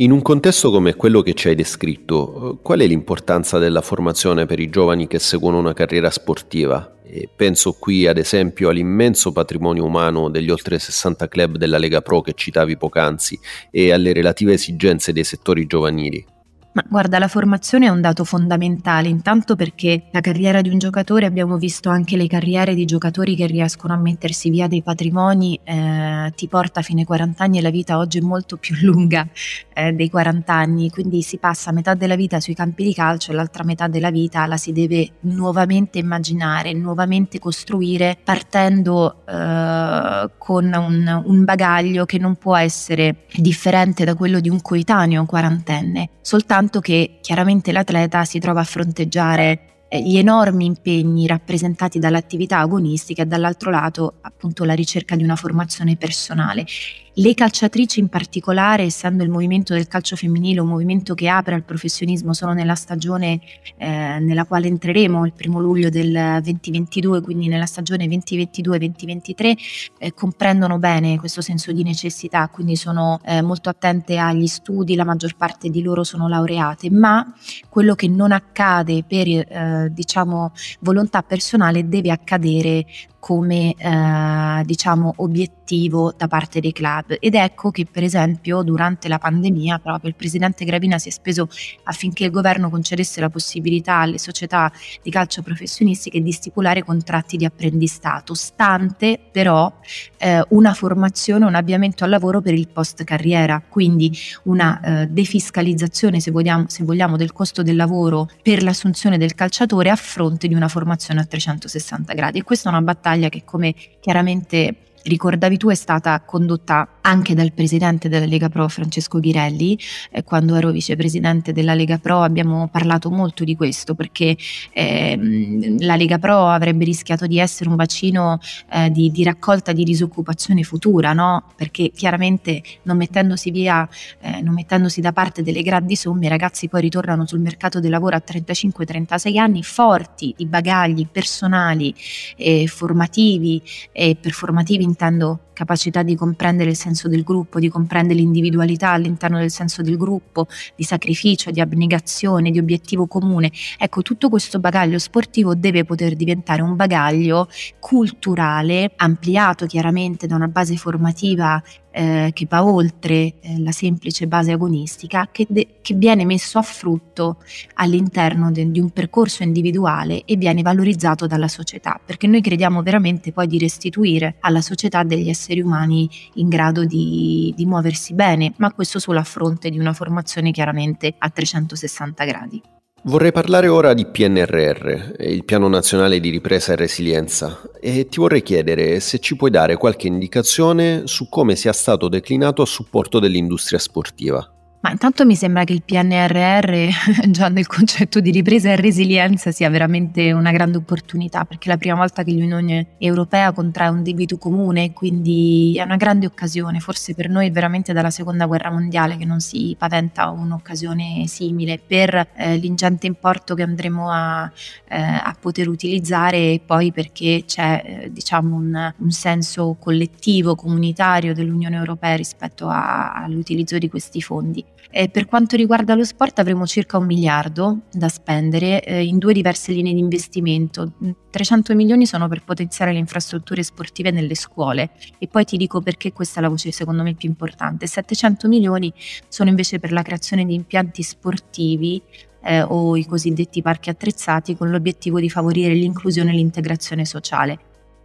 In 0.00 0.12
un 0.12 0.22
contesto 0.22 0.70
come 0.70 0.96
quello 0.96 1.20
che 1.20 1.34
ci 1.34 1.48
hai 1.48 1.54
descritto, 1.54 2.58
qual 2.62 2.80
è 2.80 2.86
l'importanza 2.86 3.58
della 3.58 3.82
formazione 3.82 4.46
per 4.46 4.58
i 4.58 4.70
giovani 4.70 5.06
che 5.06 5.18
seguono 5.18 5.58
una 5.58 5.74
carriera 5.74 6.08
sportiva? 6.08 6.96
E 7.04 7.28
penso 7.36 7.74
qui 7.78 8.06
ad 8.06 8.16
esempio 8.16 8.70
all'immenso 8.70 9.30
patrimonio 9.30 9.84
umano 9.84 10.30
degli 10.30 10.48
oltre 10.48 10.78
60 10.78 11.28
club 11.28 11.56
della 11.58 11.76
Lega 11.76 12.00
Pro 12.00 12.22
che 12.22 12.32
citavi 12.34 12.78
poc'anzi 12.78 13.38
e 13.70 13.92
alle 13.92 14.14
relative 14.14 14.54
esigenze 14.54 15.12
dei 15.12 15.24
settori 15.24 15.66
giovanili. 15.66 16.24
Ma 16.72 16.84
guarda, 16.88 17.18
la 17.18 17.26
formazione 17.26 17.86
è 17.86 17.88
un 17.88 18.00
dato 18.00 18.22
fondamentale, 18.22 19.08
intanto 19.08 19.56
perché 19.56 20.04
la 20.12 20.20
carriera 20.20 20.60
di 20.60 20.68
un 20.68 20.78
giocatore, 20.78 21.26
abbiamo 21.26 21.56
visto 21.56 21.88
anche 21.88 22.16
le 22.16 22.28
carriere 22.28 22.76
di 22.76 22.84
giocatori 22.84 23.34
che 23.34 23.46
riescono 23.46 23.92
a 23.92 23.96
mettersi 23.96 24.50
via 24.50 24.68
dei 24.68 24.80
patrimoni, 24.80 25.58
eh, 25.64 26.32
ti 26.36 26.46
porta 26.46 26.80
fino 26.82 27.00
ai 27.00 27.06
40 27.06 27.42
anni 27.42 27.58
e 27.58 27.62
la 27.62 27.70
vita 27.70 27.98
oggi 27.98 28.18
è 28.18 28.20
molto 28.20 28.56
più 28.56 28.76
lunga 28.86 29.26
eh, 29.74 29.92
dei 29.94 30.08
40 30.08 30.54
anni, 30.54 30.90
quindi 30.90 31.22
si 31.22 31.38
passa 31.38 31.72
metà 31.72 31.94
della 31.94 32.14
vita 32.14 32.38
sui 32.38 32.54
campi 32.54 32.84
di 32.84 32.94
calcio 32.94 33.32
e 33.32 33.34
l'altra 33.34 33.64
metà 33.64 33.88
della 33.88 34.12
vita 34.12 34.46
la 34.46 34.56
si 34.56 34.70
deve 34.70 35.14
nuovamente 35.22 35.98
immaginare, 35.98 36.72
nuovamente 36.72 37.40
costruire 37.40 38.16
partendo 38.22 39.26
eh, 39.26 40.30
con 40.38 40.72
un, 40.72 41.22
un 41.24 41.44
bagaglio 41.44 42.04
che 42.04 42.18
non 42.18 42.36
può 42.36 42.56
essere 42.56 43.24
differente 43.34 44.04
da 44.04 44.14
quello 44.14 44.38
di 44.38 44.48
un 44.48 44.62
coetaneo 44.62 45.24
quarantenne, 45.24 46.10
soltanto 46.20 46.58
tanto 46.60 46.80
che 46.80 47.20
chiaramente 47.22 47.72
l'atleta 47.72 48.26
si 48.26 48.38
trova 48.38 48.60
a 48.60 48.64
fronteggiare 48.64 49.86
eh, 49.88 50.02
gli 50.02 50.18
enormi 50.18 50.66
impegni 50.66 51.26
rappresentati 51.26 51.98
dall'attività 51.98 52.58
agonistica 52.58 53.22
e 53.22 53.24
dall'altro 53.24 53.70
lato 53.70 54.16
appunto 54.20 54.64
la 54.64 54.74
ricerca 54.74 55.16
di 55.16 55.22
una 55.22 55.36
formazione 55.36 55.96
personale 55.96 56.66
le 57.14 57.34
calciatrici 57.34 57.98
in 58.00 58.08
particolare, 58.08 58.84
essendo 58.84 59.24
il 59.24 59.30
movimento 59.30 59.74
del 59.74 59.88
calcio 59.88 60.16
femminile 60.16 60.60
un 60.60 60.68
movimento 60.68 61.14
che 61.14 61.28
apre 61.28 61.54
al 61.54 61.64
professionismo 61.64 62.32
solo 62.32 62.52
nella 62.52 62.74
stagione 62.74 63.40
eh, 63.76 64.18
nella 64.20 64.44
quale 64.44 64.68
entreremo 64.68 65.26
il 65.26 65.32
primo 65.32 65.58
luglio 65.58 65.90
del 65.90 66.40
2022, 66.42 67.20
quindi 67.20 67.48
nella 67.48 67.66
stagione 67.66 68.06
2022-2023, 68.06 69.56
eh, 69.98 70.14
comprendono 70.14 70.78
bene 70.78 71.18
questo 71.18 71.40
senso 71.40 71.72
di 71.72 71.82
necessità, 71.82 72.48
quindi 72.48 72.76
sono 72.76 73.20
eh, 73.24 73.42
molto 73.42 73.68
attente 73.68 74.16
agli 74.16 74.46
studi, 74.46 74.94
la 74.94 75.04
maggior 75.04 75.36
parte 75.36 75.68
di 75.68 75.82
loro 75.82 76.04
sono 76.04 76.28
laureate, 76.28 76.90
ma 76.90 77.34
quello 77.68 77.94
che 77.94 78.08
non 78.08 78.32
accade 78.32 79.04
per 79.04 79.26
eh, 79.26 79.88
diciamo 79.90 80.52
volontà 80.80 81.22
personale 81.22 81.88
deve 81.88 82.10
accadere 82.10 82.86
come 83.20 83.74
eh, 83.76 84.62
diciamo 84.64 85.12
obiettivo 85.16 86.12
da 86.16 86.26
parte 86.26 86.58
dei 86.60 86.72
club. 86.72 87.16
Ed 87.20 87.34
ecco 87.34 87.70
che 87.70 87.86
per 87.90 88.02
esempio 88.02 88.62
durante 88.62 89.06
la 89.08 89.18
pandemia 89.18 89.78
proprio 89.78 90.10
il 90.10 90.16
presidente 90.16 90.64
Gravina 90.64 90.98
si 90.98 91.08
è 91.08 91.12
speso 91.12 91.48
affinché 91.84 92.24
il 92.24 92.30
governo 92.30 92.70
concedesse 92.70 93.20
la 93.20 93.28
possibilità 93.28 93.98
alle 93.98 94.18
società 94.18 94.72
di 95.02 95.10
calcio 95.10 95.42
professionistiche 95.42 96.20
di 96.22 96.32
stipulare 96.32 96.82
contratti 96.82 97.36
di 97.36 97.44
apprendistato 97.44 98.34
stante 98.34 99.20
però 99.30 99.72
eh, 100.16 100.42
una 100.48 100.74
formazione 100.74 101.44
un 101.44 101.54
avviamento 101.54 102.04
al 102.04 102.10
lavoro 102.10 102.40
per 102.40 102.54
il 102.54 102.68
post 102.68 103.04
carriera 103.04 103.62
quindi 103.68 104.16
una 104.44 104.80
eh, 104.80 105.06
defiscalizzazione 105.06 106.20
se 106.20 106.30
vogliamo, 106.30 106.64
se 106.68 106.84
vogliamo 106.84 107.16
del 107.16 107.32
costo 107.32 107.62
del 107.62 107.76
lavoro 107.76 108.28
per 108.42 108.62
l'assunzione 108.62 109.18
del 109.18 109.34
calciatore 109.34 109.90
a 109.90 109.96
fronte 109.96 110.48
di 110.48 110.54
una 110.54 110.68
formazione 110.68 111.20
a 111.20 111.24
360 111.24 112.14
gradi. 112.14 112.38
E 112.38 112.42
questa 112.42 112.68
è 112.68 112.72
una 112.72 112.82
battaglia 112.82 113.09
battaglia 113.10 113.28
che 113.28 113.42
come 113.44 113.74
chiaramente 114.00 114.74
ricordavi 115.02 115.56
tu 115.56 115.68
è 115.68 115.74
stata 115.74 116.20
condotta 116.20 116.86
anche 117.02 117.34
dal 117.34 117.52
presidente 117.52 118.08
della 118.08 118.26
Lega 118.26 118.48
Pro 118.48 118.68
Francesco 118.68 119.20
Ghirelli, 119.20 119.78
eh, 120.10 120.24
quando 120.24 120.54
ero 120.54 120.70
vicepresidente 120.70 121.52
della 121.52 121.74
Lega 121.74 121.98
Pro 121.98 122.22
abbiamo 122.22 122.68
parlato 122.68 123.10
molto 123.10 123.44
di 123.44 123.56
questo 123.56 123.94
perché 123.94 124.36
eh, 124.72 125.76
la 125.80 125.96
Lega 125.96 126.18
Pro 126.18 126.48
avrebbe 126.48 126.84
rischiato 126.84 127.26
di 127.26 127.38
essere 127.38 127.70
un 127.70 127.76
bacino 127.76 128.38
eh, 128.72 128.90
di, 128.90 129.10
di, 129.10 129.24
raccolta 129.24 129.72
di 129.72 129.84
disoccupazione 129.84 130.62
futura, 130.62 131.12
no? 131.12 131.44
perché 131.56 131.90
chiaramente 131.94 132.62
non 132.82 132.96
mettendosi 132.96 133.50
via, 133.50 133.88
eh, 134.20 134.40
non 134.40 134.54
mettendosi 134.54 135.00
da 135.00 135.12
parte 135.12 135.42
delle 135.42 135.62
grandi 135.62 135.96
somme, 135.96 136.26
i 136.26 136.28
ragazzi 136.28 136.68
poi 136.68 136.82
ritornano 136.82 137.26
sul 137.26 137.40
mercato 137.40 137.80
del 137.80 137.90
lavoro 137.90 138.16
a 138.16 138.22
35-36 138.24 139.38
anni 139.38 139.62
forti 139.62 140.34
di 140.36 140.46
bagagli 140.46 141.06
personali 141.10 141.94
e 142.36 142.66
formativi 142.66 143.62
e 143.92 144.16
performativi 144.20 144.84
intendo 144.84 145.40
capacità 145.60 146.02
di 146.02 146.16
comprendere 146.16 146.70
il 146.70 146.76
senso 146.76 146.89
del 147.08 147.22
gruppo, 147.22 147.58
di 147.58 147.68
comprendere 147.68 148.18
l'individualità 148.18 148.90
all'interno 148.90 149.38
del 149.38 149.50
senso 149.50 149.82
del 149.82 149.96
gruppo, 149.96 150.46
di 150.74 150.84
sacrificio, 150.84 151.50
di 151.50 151.60
abnegazione, 151.60 152.50
di 152.50 152.58
obiettivo 152.58 153.06
comune. 153.06 153.50
Ecco, 153.78 154.02
tutto 154.02 154.28
questo 154.28 154.58
bagaglio 154.58 154.98
sportivo 154.98 155.54
deve 155.54 155.84
poter 155.84 156.16
diventare 156.16 156.62
un 156.62 156.76
bagaglio 156.76 157.48
culturale, 157.78 158.92
ampliato 158.96 159.66
chiaramente 159.66 160.26
da 160.26 160.34
una 160.34 160.48
base 160.48 160.76
formativa 160.76 161.62
eh, 161.90 162.30
che 162.32 162.46
va 162.48 162.64
oltre 162.64 163.34
eh, 163.40 163.58
la 163.58 163.72
semplice 163.72 164.26
base 164.26 164.52
agonistica, 164.52 165.28
che, 165.30 165.46
de- 165.48 165.78
che 165.82 165.94
viene 165.94 166.24
messo 166.24 166.58
a 166.58 166.62
frutto 166.62 167.38
all'interno 167.74 168.50
de- 168.50 168.70
di 168.70 168.80
un 168.80 168.90
percorso 168.90 169.42
individuale 169.42 170.24
e 170.24 170.36
viene 170.36 170.62
valorizzato 170.62 171.26
dalla 171.26 171.48
società, 171.48 172.00
perché 172.04 172.26
noi 172.26 172.40
crediamo 172.40 172.82
veramente 172.82 173.32
poi 173.32 173.46
di 173.46 173.58
restituire 173.58 174.36
alla 174.40 174.60
società 174.60 175.02
degli 175.02 175.28
esseri 175.28 175.60
umani 175.60 176.08
in 176.34 176.48
grado 176.48 176.84
di, 176.84 177.52
di 177.56 177.66
muoversi 177.66 178.14
bene, 178.14 178.52
ma 178.58 178.72
questo 178.72 178.98
solo 178.98 179.18
a 179.18 179.24
fronte 179.24 179.70
di 179.70 179.78
una 179.78 179.92
formazione 179.92 180.50
chiaramente 180.50 181.14
a 181.18 181.28
360 181.28 182.24
gradi. 182.24 182.62
Vorrei 183.02 183.32
parlare 183.32 183.66
ora 183.66 183.94
di 183.94 184.04
PNRR, 184.04 185.14
il 185.20 185.44
Piano 185.46 185.68
Nazionale 185.68 186.20
di 186.20 186.28
Ripresa 186.28 186.72
e 186.72 186.76
Resilienza, 186.76 187.62
e 187.80 188.06
ti 188.08 188.20
vorrei 188.20 188.42
chiedere 188.42 189.00
se 189.00 189.18
ci 189.20 189.36
puoi 189.36 189.50
dare 189.50 189.78
qualche 189.78 190.06
indicazione 190.06 191.06
su 191.06 191.30
come 191.30 191.56
sia 191.56 191.72
stato 191.72 192.08
declinato 192.08 192.60
a 192.60 192.66
supporto 192.66 193.18
dell'industria 193.18 193.78
sportiva. 193.78 194.59
Ma 194.82 194.90
intanto 194.92 195.26
mi 195.26 195.36
sembra 195.36 195.64
che 195.64 195.74
il 195.74 195.82
PNRR, 195.82 197.28
già 197.28 197.48
nel 197.48 197.66
concetto 197.66 198.18
di 198.18 198.30
ripresa 198.30 198.70
e 198.70 198.76
resilienza, 198.76 199.50
sia 199.50 199.68
veramente 199.68 200.32
una 200.32 200.52
grande 200.52 200.78
opportunità, 200.78 201.44
perché 201.44 201.68
è 201.68 201.72
la 201.72 201.76
prima 201.76 201.96
volta 201.96 202.22
che 202.22 202.32
l'Unione 202.32 202.86
Europea 202.96 203.52
contrae 203.52 203.90
un 203.90 204.02
debito 204.02 204.38
comune, 204.38 204.94
quindi 204.94 205.76
è 205.76 205.82
una 205.82 205.96
grande 205.96 206.24
occasione, 206.24 206.80
forse 206.80 207.14
per 207.14 207.28
noi 207.28 207.50
veramente 207.50 207.92
dalla 207.92 208.08
seconda 208.08 208.46
guerra 208.46 208.70
mondiale 208.70 209.18
che 209.18 209.26
non 209.26 209.40
si 209.40 209.76
paventa 209.78 210.30
un'occasione 210.30 211.26
simile 211.26 211.78
per 211.78 212.28
eh, 212.34 212.56
l'ingente 212.56 213.06
importo 213.06 213.54
che 213.54 213.62
andremo 213.62 214.10
a, 214.10 214.50
eh, 214.88 214.98
a, 214.98 215.36
poter 215.38 215.68
utilizzare 215.68 216.54
e 216.54 216.60
poi 216.64 216.90
perché 216.90 217.44
c'è 217.46 217.82
eh, 217.84 218.12
diciamo 218.12 218.56
un, 218.56 218.94
un, 218.96 219.10
senso 219.10 219.76
collettivo, 219.78 220.54
comunitario 220.54 221.34
dell'Unione 221.34 221.76
Europea 221.76 222.16
rispetto 222.16 222.66
a, 222.68 223.12
all'utilizzo 223.12 223.76
di 223.76 223.90
questi 223.90 224.22
fondi. 224.22 224.64
E 224.92 225.08
per 225.08 225.26
quanto 225.26 225.54
riguarda 225.54 225.94
lo 225.94 226.04
sport 226.04 226.40
avremo 226.40 226.66
circa 226.66 226.98
un 226.98 227.06
miliardo 227.06 227.82
da 227.92 228.08
spendere 228.08 228.82
eh, 228.82 229.04
in 229.04 229.18
due 229.18 229.32
diverse 229.32 229.70
linee 229.70 229.92
di 229.92 230.00
investimento. 230.00 230.94
300 231.30 231.76
milioni 231.76 232.06
sono 232.06 232.26
per 232.26 232.42
potenziare 232.42 232.92
le 232.92 232.98
infrastrutture 232.98 233.62
sportive 233.62 234.10
nelle 234.10 234.34
scuole 234.34 234.90
e 235.18 235.28
poi 235.28 235.44
ti 235.44 235.56
dico 235.56 235.80
perché 235.80 236.12
questa 236.12 236.40
è 236.40 236.42
la 236.42 236.48
voce 236.48 236.72
secondo 236.72 237.04
me 237.04 237.14
più 237.14 237.28
importante. 237.28 237.86
700 237.86 238.48
milioni 238.48 238.92
sono 239.28 239.48
invece 239.48 239.78
per 239.78 239.92
la 239.92 240.02
creazione 240.02 240.44
di 240.44 240.54
impianti 240.54 241.04
sportivi 241.04 242.02
eh, 242.42 242.62
o 242.62 242.96
i 242.96 243.06
cosiddetti 243.06 243.62
parchi 243.62 243.90
attrezzati 243.90 244.56
con 244.56 244.70
l'obiettivo 244.70 245.20
di 245.20 245.30
favorire 245.30 245.72
l'inclusione 245.72 246.30
e 246.32 246.34
l'integrazione 246.34 247.04
sociale. 247.04 247.58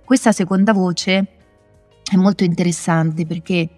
Questa 0.06 0.32
seconda 0.32 0.72
voce 0.72 1.28
è 2.04 2.16
molto 2.16 2.44
interessante 2.44 3.26
perché 3.26 3.70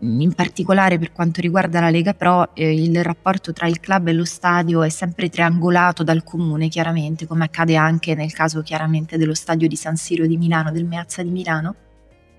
in 0.00 0.32
particolare 0.34 0.98
per 0.98 1.12
quanto 1.12 1.40
riguarda 1.40 1.80
la 1.80 1.90
Lega 1.90 2.12
Pro, 2.12 2.54
eh, 2.54 2.74
il 2.74 3.02
rapporto 3.02 3.52
tra 3.52 3.66
il 3.66 3.80
club 3.80 4.08
e 4.08 4.12
lo 4.12 4.24
stadio 4.24 4.82
è 4.82 4.88
sempre 4.88 5.28
triangolato 5.28 6.02
dal 6.02 6.22
comune, 6.22 6.68
chiaramente, 6.68 7.26
come 7.26 7.44
accade 7.44 7.76
anche 7.76 8.14
nel 8.14 8.32
caso 8.32 8.62
chiaramente 8.62 9.16
dello 9.16 9.34
stadio 9.34 9.68
di 9.68 9.76
San 9.76 9.96
Siro 9.96 10.26
di 10.26 10.36
Milano, 10.36 10.70
del 10.70 10.84
Meazza 10.84 11.22
di 11.22 11.30
Milano. 11.30 11.74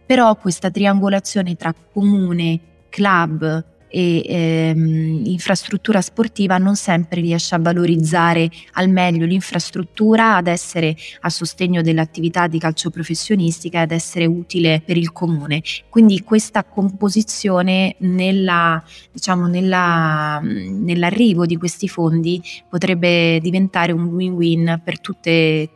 Però 0.06 0.36
questa 0.36 0.70
triangolazione 0.70 1.56
tra 1.56 1.74
comune, 1.74 2.60
club 2.90 3.76
e 3.90 4.24
ehm, 4.26 5.22
infrastruttura 5.26 6.02
sportiva 6.02 6.58
non 6.58 6.76
sempre 6.76 7.22
riesce 7.22 7.56
a 7.56 7.60
valorizzare 7.60 8.50
al 8.74 8.90
meglio 8.90 9.26
l'infrastruttura, 9.26 10.36
ad 10.36 10.48
essere 10.48 10.96
a 11.22 11.30
sostegno 11.30 11.82
dell'attività 11.82 12.48
di 12.48 12.60
calcio 12.60 12.90
professionistica 12.90 13.82
ad 13.82 13.92
essere 13.92 14.26
utile 14.26 14.82
per 14.86 14.98
il 14.98 15.12
comune. 15.12 15.62
Quindi 15.90 16.22
questa 16.24 16.64
composizione 16.64 17.96
nella, 18.00 18.84
diciamo, 19.12 19.48
nella, 19.48 20.40
nell'arrivo 20.42 21.46
di 21.46 21.58
questi 21.58 21.88
fondi 21.88 22.42
potrebbe 22.70 23.40
diventare 23.40 23.92
un 23.92 24.06
win-win 24.06 24.82
per 24.84 25.00
tutte 25.00 25.70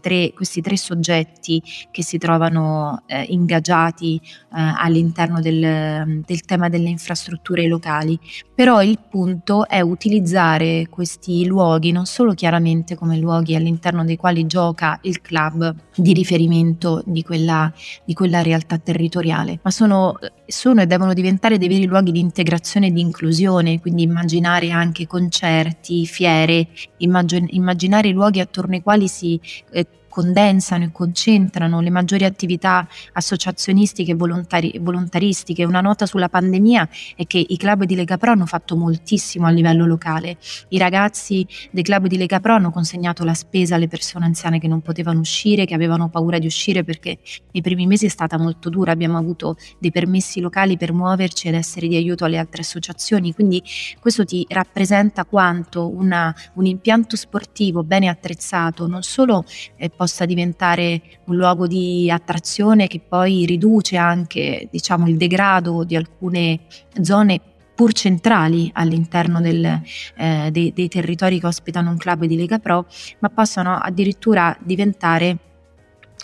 tre, 0.00 0.32
questi 0.34 0.60
tre 0.60 0.76
soggetti 0.76 1.62
che 1.90 2.02
si 2.02 2.18
trovano 2.18 3.02
eh, 3.06 3.26
ingaggiati 3.28 4.20
eh, 4.22 4.30
all'interno 4.50 5.40
del, 5.40 6.22
del 6.24 6.40
tema 6.42 6.68
delle 6.68 6.88
infrastrutture 6.88 7.66
locali. 7.66 8.18
Però 8.54 8.82
il 8.82 8.98
punto 9.08 9.66
è 9.68 9.80
utilizzare 9.80 10.86
questi 10.88 11.46
luoghi 11.46 11.92
non 11.92 12.06
solo 12.06 12.34
chiaramente 12.34 12.94
come 12.94 13.18
luoghi 13.18 13.54
all'interno 13.54 14.04
dei 14.04 14.16
quali 14.16 14.46
gioca 14.46 14.98
il 15.02 15.20
club 15.20 15.74
di 15.94 16.12
riferimento 16.12 17.02
di 17.04 17.22
quella, 17.22 17.72
di 18.04 18.14
quella 18.14 18.42
realtà 18.42 18.78
territoriale, 18.78 19.58
ma 19.62 19.70
sono, 19.70 20.18
sono, 20.46 20.82
e 20.82 20.86
devono 20.86 21.12
diventare 21.12 21.58
dei 21.58 21.68
veri 21.68 21.86
luoghi 21.86 22.12
di 22.12 22.20
integrazione 22.20 22.88
e 22.88 22.92
di 22.92 23.00
inclusione, 23.00 23.80
quindi 23.80 24.02
immaginare 24.02 24.70
anche 24.70 25.06
concerti, 25.06 26.06
fiere, 26.06 26.68
immagin- 26.98 27.48
immaginare 27.50 28.10
luoghi 28.10 28.40
attorno 28.40 28.74
ai 28.74 28.82
quali 28.82 29.08
si 29.08 29.40
eh, 29.72 29.84
condensano 30.16 30.84
e 30.84 30.92
concentrano 30.92 31.82
le 31.82 31.90
maggiori 31.90 32.24
attività 32.24 32.88
associazionistiche 33.12 34.12
e 34.12 34.14
volontari- 34.14 34.78
volontaristiche. 34.80 35.62
Una 35.64 35.82
nota 35.82 36.06
sulla 36.06 36.30
pandemia 36.30 36.88
è 37.14 37.26
che 37.26 37.44
i 37.46 37.58
club 37.58 37.84
di 37.84 37.94
Lega 37.94 38.16
Pro 38.16 38.30
hanno 38.30 38.46
fatto 38.46 38.76
moltissimo 38.76 39.44
a 39.46 39.50
livello 39.50 39.84
locale. 39.84 40.38
I 40.68 40.78
ragazzi 40.78 41.46
dei 41.70 41.82
club 41.82 42.06
di 42.06 42.16
Lega 42.16 42.40
Pro 42.40 42.54
hanno 42.54 42.70
consegnato 42.70 43.24
la 43.24 43.34
spesa 43.34 43.74
alle 43.74 43.88
persone 43.88 44.24
anziane 44.24 44.58
che 44.58 44.68
non 44.68 44.80
potevano 44.80 45.20
uscire, 45.20 45.66
che 45.66 45.74
avevano 45.74 46.08
paura 46.08 46.38
di 46.38 46.46
uscire 46.46 46.82
perché 46.82 47.18
nei 47.52 47.60
primi 47.60 47.86
mesi 47.86 48.06
è 48.06 48.08
stata 48.08 48.38
molto 48.38 48.70
dura. 48.70 48.92
Abbiamo 48.92 49.18
avuto 49.18 49.58
dei 49.78 49.90
permessi 49.90 50.40
locali 50.40 50.78
per 50.78 50.94
muoverci 50.94 51.48
ed 51.48 51.54
essere 51.56 51.88
di 51.88 51.96
aiuto 51.96 52.24
alle 52.24 52.38
altre 52.38 52.62
associazioni. 52.62 53.34
Quindi 53.34 53.62
questo 54.00 54.24
ti 54.24 54.46
rappresenta 54.48 55.26
quanto 55.26 55.94
una, 55.94 56.34
un 56.54 56.64
impianto 56.64 57.16
sportivo 57.16 57.82
bene 57.82 58.08
attrezzato 58.08 58.86
non 58.86 59.02
solo 59.02 59.44
eh, 59.76 59.90
possa 59.90 60.05
diventare 60.26 61.00
un 61.24 61.36
luogo 61.36 61.66
di 61.66 62.10
attrazione 62.10 62.86
che 62.86 63.00
poi 63.00 63.44
riduce 63.46 63.96
anche 63.96 64.68
diciamo, 64.70 65.08
il 65.08 65.16
degrado 65.16 65.84
di 65.84 65.96
alcune 65.96 66.60
zone 67.00 67.40
pur 67.74 67.92
centrali 67.92 68.70
all'interno 68.72 69.40
del, 69.40 69.82
eh, 70.16 70.48
dei, 70.50 70.72
dei 70.72 70.88
territori 70.88 71.38
che 71.38 71.46
ospitano 71.46 71.90
un 71.90 71.98
club 71.98 72.24
di 72.24 72.36
Lega 72.36 72.58
Pro, 72.58 72.86
ma 73.18 73.28
possono 73.28 73.76
addirittura 73.76 74.56
diventare 74.62 75.38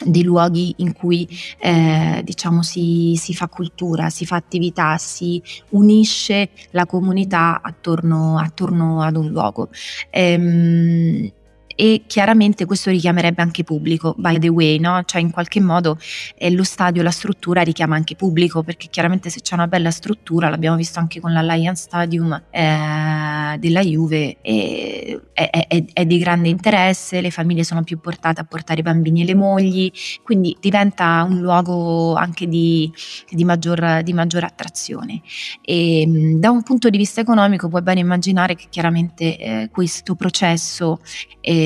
dei 0.05 0.23
luoghi 0.23 0.75
in 0.79 0.93
cui 0.95 1.29
eh, 1.59 2.23
diciamo 2.25 2.62
si, 2.62 3.14
si, 3.16 3.35
fa 3.35 3.49
cultura, 3.49 4.11
si 4.11 4.25
fa 4.27 4.37
attività, 4.37 4.97
si 4.97 5.40
unisce 5.71 6.51
la 6.71 6.87
comunità 6.87 7.61
attorno, 7.62 8.38
attorno 8.38 9.03
ad 9.03 9.16
un 9.16 9.29
luogo. 9.29 9.68
Ehm, 10.11 11.31
e 11.74 12.02
chiaramente 12.06 12.64
questo 12.64 12.90
richiamerebbe 12.90 13.42
anche 13.42 13.64
pubblico, 13.64 14.14
by 14.16 14.38
the 14.38 14.48
way, 14.48 14.78
no? 14.78 15.02
cioè 15.04 15.20
in 15.20 15.30
qualche 15.30 15.61
modo 15.61 15.98
eh, 16.37 16.50
lo 16.50 16.64
stadio, 16.64 17.02
la 17.02 17.11
struttura 17.11 17.62
richiama 17.62 17.96
anche 17.96 18.16
pubblico 18.16 18.62
perché 18.62 18.88
chiaramente 18.90 19.30
se 19.30 19.40
c'è 19.40 19.54
una 19.54 19.66
bella 19.66 19.90
struttura, 19.90 20.48
l'abbiamo 20.48 20.76
visto 20.76 20.98
anche 20.98 21.20
con 21.20 21.32
l'Alliance 21.32 21.82
Stadium 21.82 22.42
eh, 22.50 23.56
della 23.58 23.80
Juve, 23.80 24.38
eh, 24.40 25.20
è, 25.32 25.66
è, 25.68 25.85
è, 25.92 26.06
di 26.06 26.18
grande 26.18 26.48
interesse, 26.48 27.20
le 27.20 27.30
famiglie 27.30 27.64
sono 27.64 27.82
più 27.82 28.00
portate 28.00 28.40
a 28.40 28.44
portare 28.44 28.80
i 28.80 28.82
bambini 28.82 29.22
e 29.22 29.24
le 29.24 29.35
mogli, 29.35 29.90
quindi 30.22 30.56
diventa 30.61 31.26
un 31.28 31.40
luogo 31.40 32.14
anche 32.14 32.46
di, 32.46 32.92
di, 33.30 33.44
maggior, 33.44 34.02
di 34.02 34.12
maggior, 34.12 34.44
attrazione. 34.44 35.22
E, 35.62 36.04
mm, 36.06 36.38
da 36.38 36.50
un 36.50 36.62
punto 36.62 36.88
di 36.90 36.98
vista 36.98 37.20
economico 37.20 37.68
puoi 37.68 37.82
bene 37.82 38.00
immaginare 38.00 38.54
che 38.54 38.66
chiaramente 38.68 39.38
eh, 39.38 39.68
questo 39.70 40.14
processo 40.14 41.00
eh, 41.40 41.62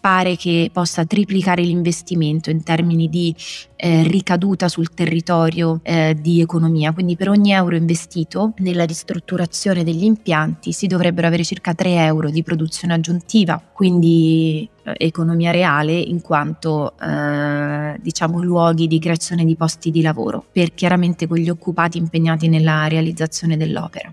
pare 0.00 0.36
che 0.36 0.70
possa 0.72 1.04
triplicare 1.04 1.62
l'investimento 1.62 2.50
in 2.50 2.62
termini 2.62 3.08
di 3.08 3.34
eh, 3.80 4.02
ricaduta 4.02 4.68
sul 4.68 4.92
territorio 4.92 5.78
eh, 5.84 6.16
di 6.20 6.40
economia, 6.40 6.92
quindi 6.92 7.14
per 7.16 7.28
ogni 7.28 7.52
euro 7.52 7.76
investito 7.76 8.52
nella 8.58 8.84
ristrutturazione 8.84 9.84
degli 9.84 10.02
impianti 10.02 10.72
si 10.72 10.88
dovrebbero 10.88 11.28
avere 11.28 11.44
circa 11.44 11.74
3 11.74 12.04
euro 12.04 12.28
di 12.28 12.42
produzione 12.42 12.94
aggiuntiva, 12.94 13.62
quindi 13.72 14.68
eh, 14.82 14.94
economia 14.98 15.52
reale 15.52 15.92
in 15.92 16.20
quanto 16.20 16.98
eh, 16.98 17.96
diciamo 18.00 18.42
luoghi 18.42 18.88
di 18.88 18.98
creazione 18.98 19.44
di 19.44 19.54
posti 19.54 19.92
di 19.92 20.02
lavoro 20.02 20.44
per 20.50 20.74
chiaramente 20.74 21.28
quegli 21.28 21.48
occupati 21.48 21.98
impegnati 21.98 22.48
nella 22.48 22.88
realizzazione 22.88 23.56
dell'opera. 23.56 24.12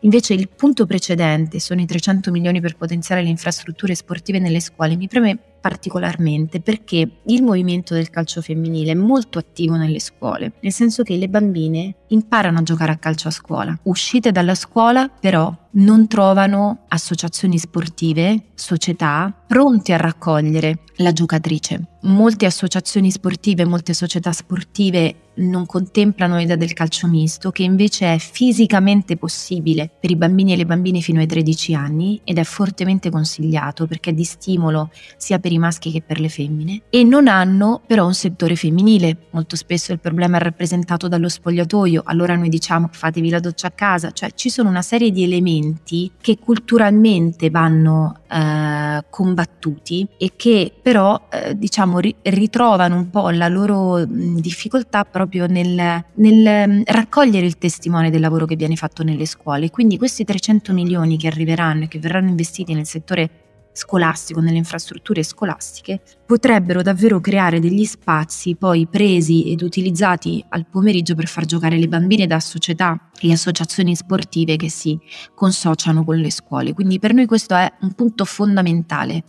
Invece 0.00 0.32
il 0.32 0.48
punto 0.48 0.86
precedente 0.86 1.60
sono 1.60 1.82
i 1.82 1.86
300 1.86 2.30
milioni 2.30 2.62
per 2.62 2.76
potenziare 2.76 3.22
le 3.22 3.28
infrastrutture 3.28 3.94
sportive 3.94 4.38
nelle 4.38 4.60
scuole, 4.60 4.96
mi 4.96 5.06
preme 5.06 5.38
particolarmente 5.62 6.60
perché 6.60 7.08
il 7.24 7.42
movimento 7.42 7.94
del 7.94 8.10
calcio 8.10 8.42
femminile 8.42 8.90
è 8.90 8.94
molto 8.94 9.38
attivo 9.38 9.76
nelle 9.76 10.00
scuole, 10.00 10.54
nel 10.60 10.72
senso 10.72 11.04
che 11.04 11.16
le 11.16 11.28
bambine 11.28 11.94
imparano 12.08 12.58
a 12.58 12.62
giocare 12.62 12.92
a 12.92 12.96
calcio 12.96 13.28
a 13.28 13.30
scuola. 13.30 13.78
Uscite 13.84 14.32
dalla 14.32 14.56
scuola 14.56 15.08
però 15.08 15.56
non 15.72 16.06
trovano 16.08 16.84
associazioni 16.88 17.58
sportive, 17.58 18.46
società 18.54 19.32
pronte 19.46 19.92
a 19.92 19.96
raccogliere 19.96 20.80
la 20.96 21.12
giocatrice. 21.12 21.88
Molte 22.02 22.46
associazioni 22.46 23.10
sportive, 23.10 23.64
molte 23.64 23.94
società 23.94 24.32
sportive 24.32 25.16
non 25.34 25.64
contemplano 25.64 26.36
l'idea 26.36 26.56
del 26.56 26.74
calcio 26.74 27.06
misto, 27.06 27.50
che 27.50 27.62
invece 27.62 28.14
è 28.14 28.18
fisicamente 28.18 29.16
possibile 29.16 29.90
per 29.98 30.10
i 30.10 30.16
bambini 30.16 30.52
e 30.52 30.56
le 30.56 30.66
bambine 30.66 31.00
fino 31.00 31.20
ai 31.20 31.26
13 31.26 31.74
anni 31.74 32.20
ed 32.24 32.38
è 32.38 32.44
fortemente 32.44 33.08
consigliato 33.08 33.86
perché 33.86 34.10
è 34.10 34.12
di 34.12 34.24
stimolo 34.24 34.90
sia 35.16 35.38
per 35.38 35.52
i 35.52 35.58
maschi 35.58 35.90
che 35.90 36.02
per 36.02 36.20
le 36.20 36.28
femmine, 36.28 36.82
e 36.90 37.02
non 37.04 37.28
hanno 37.28 37.80
però 37.86 38.04
un 38.04 38.14
settore 38.14 38.56
femminile. 38.56 39.28
Molto 39.30 39.56
spesso 39.56 39.92
il 39.92 40.00
problema 40.00 40.36
è 40.36 40.40
rappresentato 40.40 41.08
dallo 41.08 41.28
spogliatoio, 41.28 42.02
allora 42.04 42.36
noi 42.36 42.48
diciamo 42.48 42.88
fatevi 42.90 43.30
la 43.30 43.40
doccia 43.40 43.68
a 43.68 43.72
casa, 43.72 44.10
cioè 44.10 44.32
ci 44.34 44.50
sono 44.50 44.68
una 44.68 44.82
serie 44.82 45.10
di 45.10 45.22
elementi 45.22 45.61
argomenti 45.62 46.10
che 46.20 46.38
culturalmente 46.38 47.50
vanno 47.50 48.20
eh, 48.28 49.04
combattuti 49.08 50.06
e 50.18 50.32
che 50.36 50.72
però 50.80 51.28
eh, 51.30 51.56
diciamo 51.56 51.98
ri- 51.98 52.14
ritrovano 52.22 52.96
un 52.96 53.10
po' 53.10 53.30
la 53.30 53.48
loro 53.48 54.04
difficoltà 54.04 55.04
proprio 55.04 55.46
nel, 55.46 56.04
nel 56.14 56.82
raccogliere 56.84 57.46
il 57.46 57.58
testimone 57.58 58.10
del 58.10 58.20
lavoro 58.20 58.46
che 58.46 58.56
viene 58.56 58.76
fatto 58.76 59.02
nelle 59.02 59.26
scuole. 59.26 59.70
Quindi 59.70 59.98
questi 59.98 60.24
300 60.24 60.72
milioni 60.72 61.16
che 61.16 61.28
arriveranno 61.28 61.84
e 61.84 61.88
che 61.88 61.98
verranno 61.98 62.28
investiti 62.28 62.74
nel 62.74 62.86
settore 62.86 63.30
scolastico, 63.72 64.40
nelle 64.40 64.58
infrastrutture 64.58 65.22
scolastiche, 65.22 66.00
potrebbero 66.26 66.82
davvero 66.82 67.20
creare 67.20 67.60
degli 67.60 67.84
spazi 67.84 68.54
poi 68.54 68.86
presi 68.86 69.50
ed 69.50 69.62
utilizzati 69.62 70.44
al 70.50 70.66
pomeriggio 70.66 71.14
per 71.14 71.26
far 71.26 71.44
giocare 71.44 71.78
le 71.78 71.88
bambine 71.88 72.26
da 72.26 72.40
società 72.40 73.10
e 73.20 73.32
associazioni 73.32 73.94
sportive 73.94 74.56
che 74.56 74.68
si 74.68 74.98
consociano 75.34 76.04
con 76.04 76.16
le 76.16 76.30
scuole. 76.30 76.72
Quindi 76.72 76.98
per 76.98 77.14
noi 77.14 77.26
questo 77.26 77.54
è 77.54 77.72
un 77.80 77.92
punto 77.92 78.24
fondamentale 78.24 79.24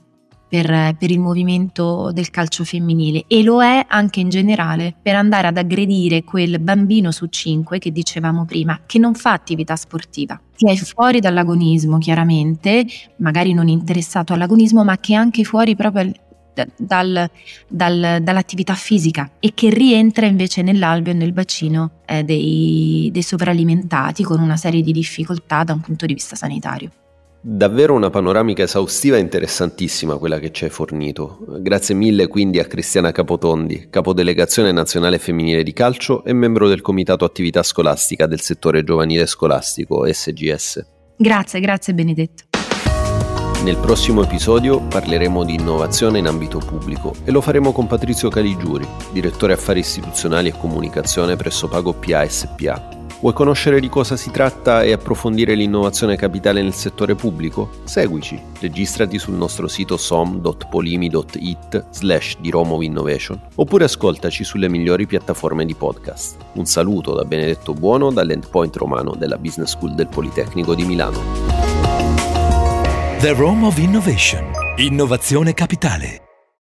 per, 0.53 0.95
per, 0.99 1.09
il 1.09 1.19
movimento 1.19 2.11
del 2.13 2.29
calcio 2.29 2.63
femminile 2.63 3.23
e 3.27 3.41
lo 3.41 3.63
è 3.63 3.83
anche 3.87 4.19
in 4.19 4.29
generale 4.29 4.93
per 5.01 5.15
andare 5.15 5.47
ad 5.47 5.57
aggredire 5.57 6.23
quel 6.23 6.59
bambino 6.59 7.09
su 7.09 7.25
cinque 7.25 7.79
che 7.79 7.91
dicevamo 7.91 8.45
prima, 8.45 8.81
che 8.85 8.99
non 8.99 9.15
fa 9.15 9.31
attività 9.31 9.75
sportiva, 9.75 10.39
che 10.55 10.73
è 10.73 10.75
fuori 10.75 11.19
dall'agonismo 11.19 11.97
chiaramente, 11.97 12.85
magari 13.15 13.53
non 13.53 13.67
interessato 13.67 14.33
all'agonismo, 14.33 14.83
ma 14.83 14.95
che 14.99 15.13
è 15.13 15.15
anche 15.15 15.43
fuori 15.43 15.75
proprio 15.75 16.11
dal, 16.77 17.27
dal, 17.67 18.19
dall'attività 18.21 18.75
fisica 18.75 19.31
e 19.39 19.55
che 19.55 19.71
rientra 19.71 20.27
invece 20.27 20.61
nell'alveo 20.61 21.13
e 21.13 21.17
nel 21.17 21.33
bacino 21.33 22.01
eh, 22.05 22.23
dei, 22.23 23.09
dei 23.11 23.23
sovralimentati 23.23 24.21
con 24.21 24.39
una 24.39 24.57
serie 24.57 24.83
di 24.83 24.91
difficoltà 24.91 25.63
da 25.63 25.73
un 25.73 25.81
punto 25.81 26.05
di 26.05 26.13
vista 26.13 26.35
sanitario. 26.35 26.91
Davvero 27.45 27.93
una 27.93 28.09
panoramica 28.09 28.63
esaustiva 28.63 29.17
e 29.17 29.19
interessantissima 29.19 30.15
quella 30.15 30.39
che 30.39 30.53
ci 30.53 30.63
hai 30.63 30.69
fornito. 30.69 31.39
Grazie 31.59 31.93
mille 31.93 32.27
quindi 32.27 32.57
a 32.57 32.63
Cristiana 32.63 33.11
Capotondi, 33.11 33.87
capodelegazione 33.89 34.71
nazionale 34.71 35.19
femminile 35.19 35.61
di 35.61 35.73
calcio 35.73 36.23
e 36.23 36.31
membro 36.31 36.69
del 36.69 36.79
Comitato 36.79 37.25
Attività 37.25 37.61
Scolastica 37.61 38.27
del 38.27 38.39
settore 38.39 38.85
giovanile 38.85 39.25
scolastico 39.25 40.07
SGS. 40.09 40.85
Grazie, 41.17 41.59
grazie 41.59 41.93
Benedetto. 41.93 42.43
Nel 43.65 43.75
prossimo 43.75 44.23
episodio 44.23 44.79
parleremo 44.79 45.43
di 45.43 45.55
innovazione 45.55 46.19
in 46.19 46.27
ambito 46.27 46.59
pubblico 46.59 47.13
e 47.25 47.31
lo 47.31 47.41
faremo 47.41 47.73
con 47.73 47.87
Patrizio 47.87 48.29
Caligiuri, 48.29 48.87
direttore 49.11 49.51
affari 49.51 49.79
istituzionali 49.79 50.47
e 50.47 50.57
comunicazione 50.57 51.35
presso 51.35 51.67
Pago 51.67 51.91
PA 51.91 52.25
SPA 52.25 53.02
Vuoi 53.23 53.35
conoscere 53.35 53.79
di 53.79 53.87
cosa 53.87 54.17
si 54.17 54.31
tratta 54.31 54.83
e 54.83 54.91
approfondire 54.91 55.55
l'innovazione 55.55 56.17
capitale 56.17 56.61
nel 56.61 56.73
settore 56.73 57.15
pubblico? 57.15 57.69
Seguici, 57.85 58.37
registrati 58.59 59.17
sul 59.17 59.35
nostro 59.35 59.69
sito 59.69 59.95
som.polimi.it 59.95 61.85
slash 61.89 62.35
di 62.41 62.51
Innovation 62.81 63.39
oppure 63.55 63.85
ascoltaci 63.85 64.43
sulle 64.43 64.67
migliori 64.67 65.07
piattaforme 65.07 65.63
di 65.63 65.73
podcast. 65.73 66.35
Un 66.55 66.65
saluto 66.65 67.13
da 67.13 67.23
Benedetto 67.23 67.73
Buono 67.73 68.11
dall'Endpoint 68.11 68.75
Romano 68.75 69.15
della 69.15 69.37
Business 69.37 69.69
School 69.69 69.95
del 69.95 70.07
Politecnico 70.07 70.75
di 70.75 70.83
Milano. 70.83 71.21
The 73.19 73.31
Rome 73.31 73.67
of 73.67 73.77
Innovation. 73.77 74.51
Innovazione 74.75 75.53
capitale. 75.53 76.32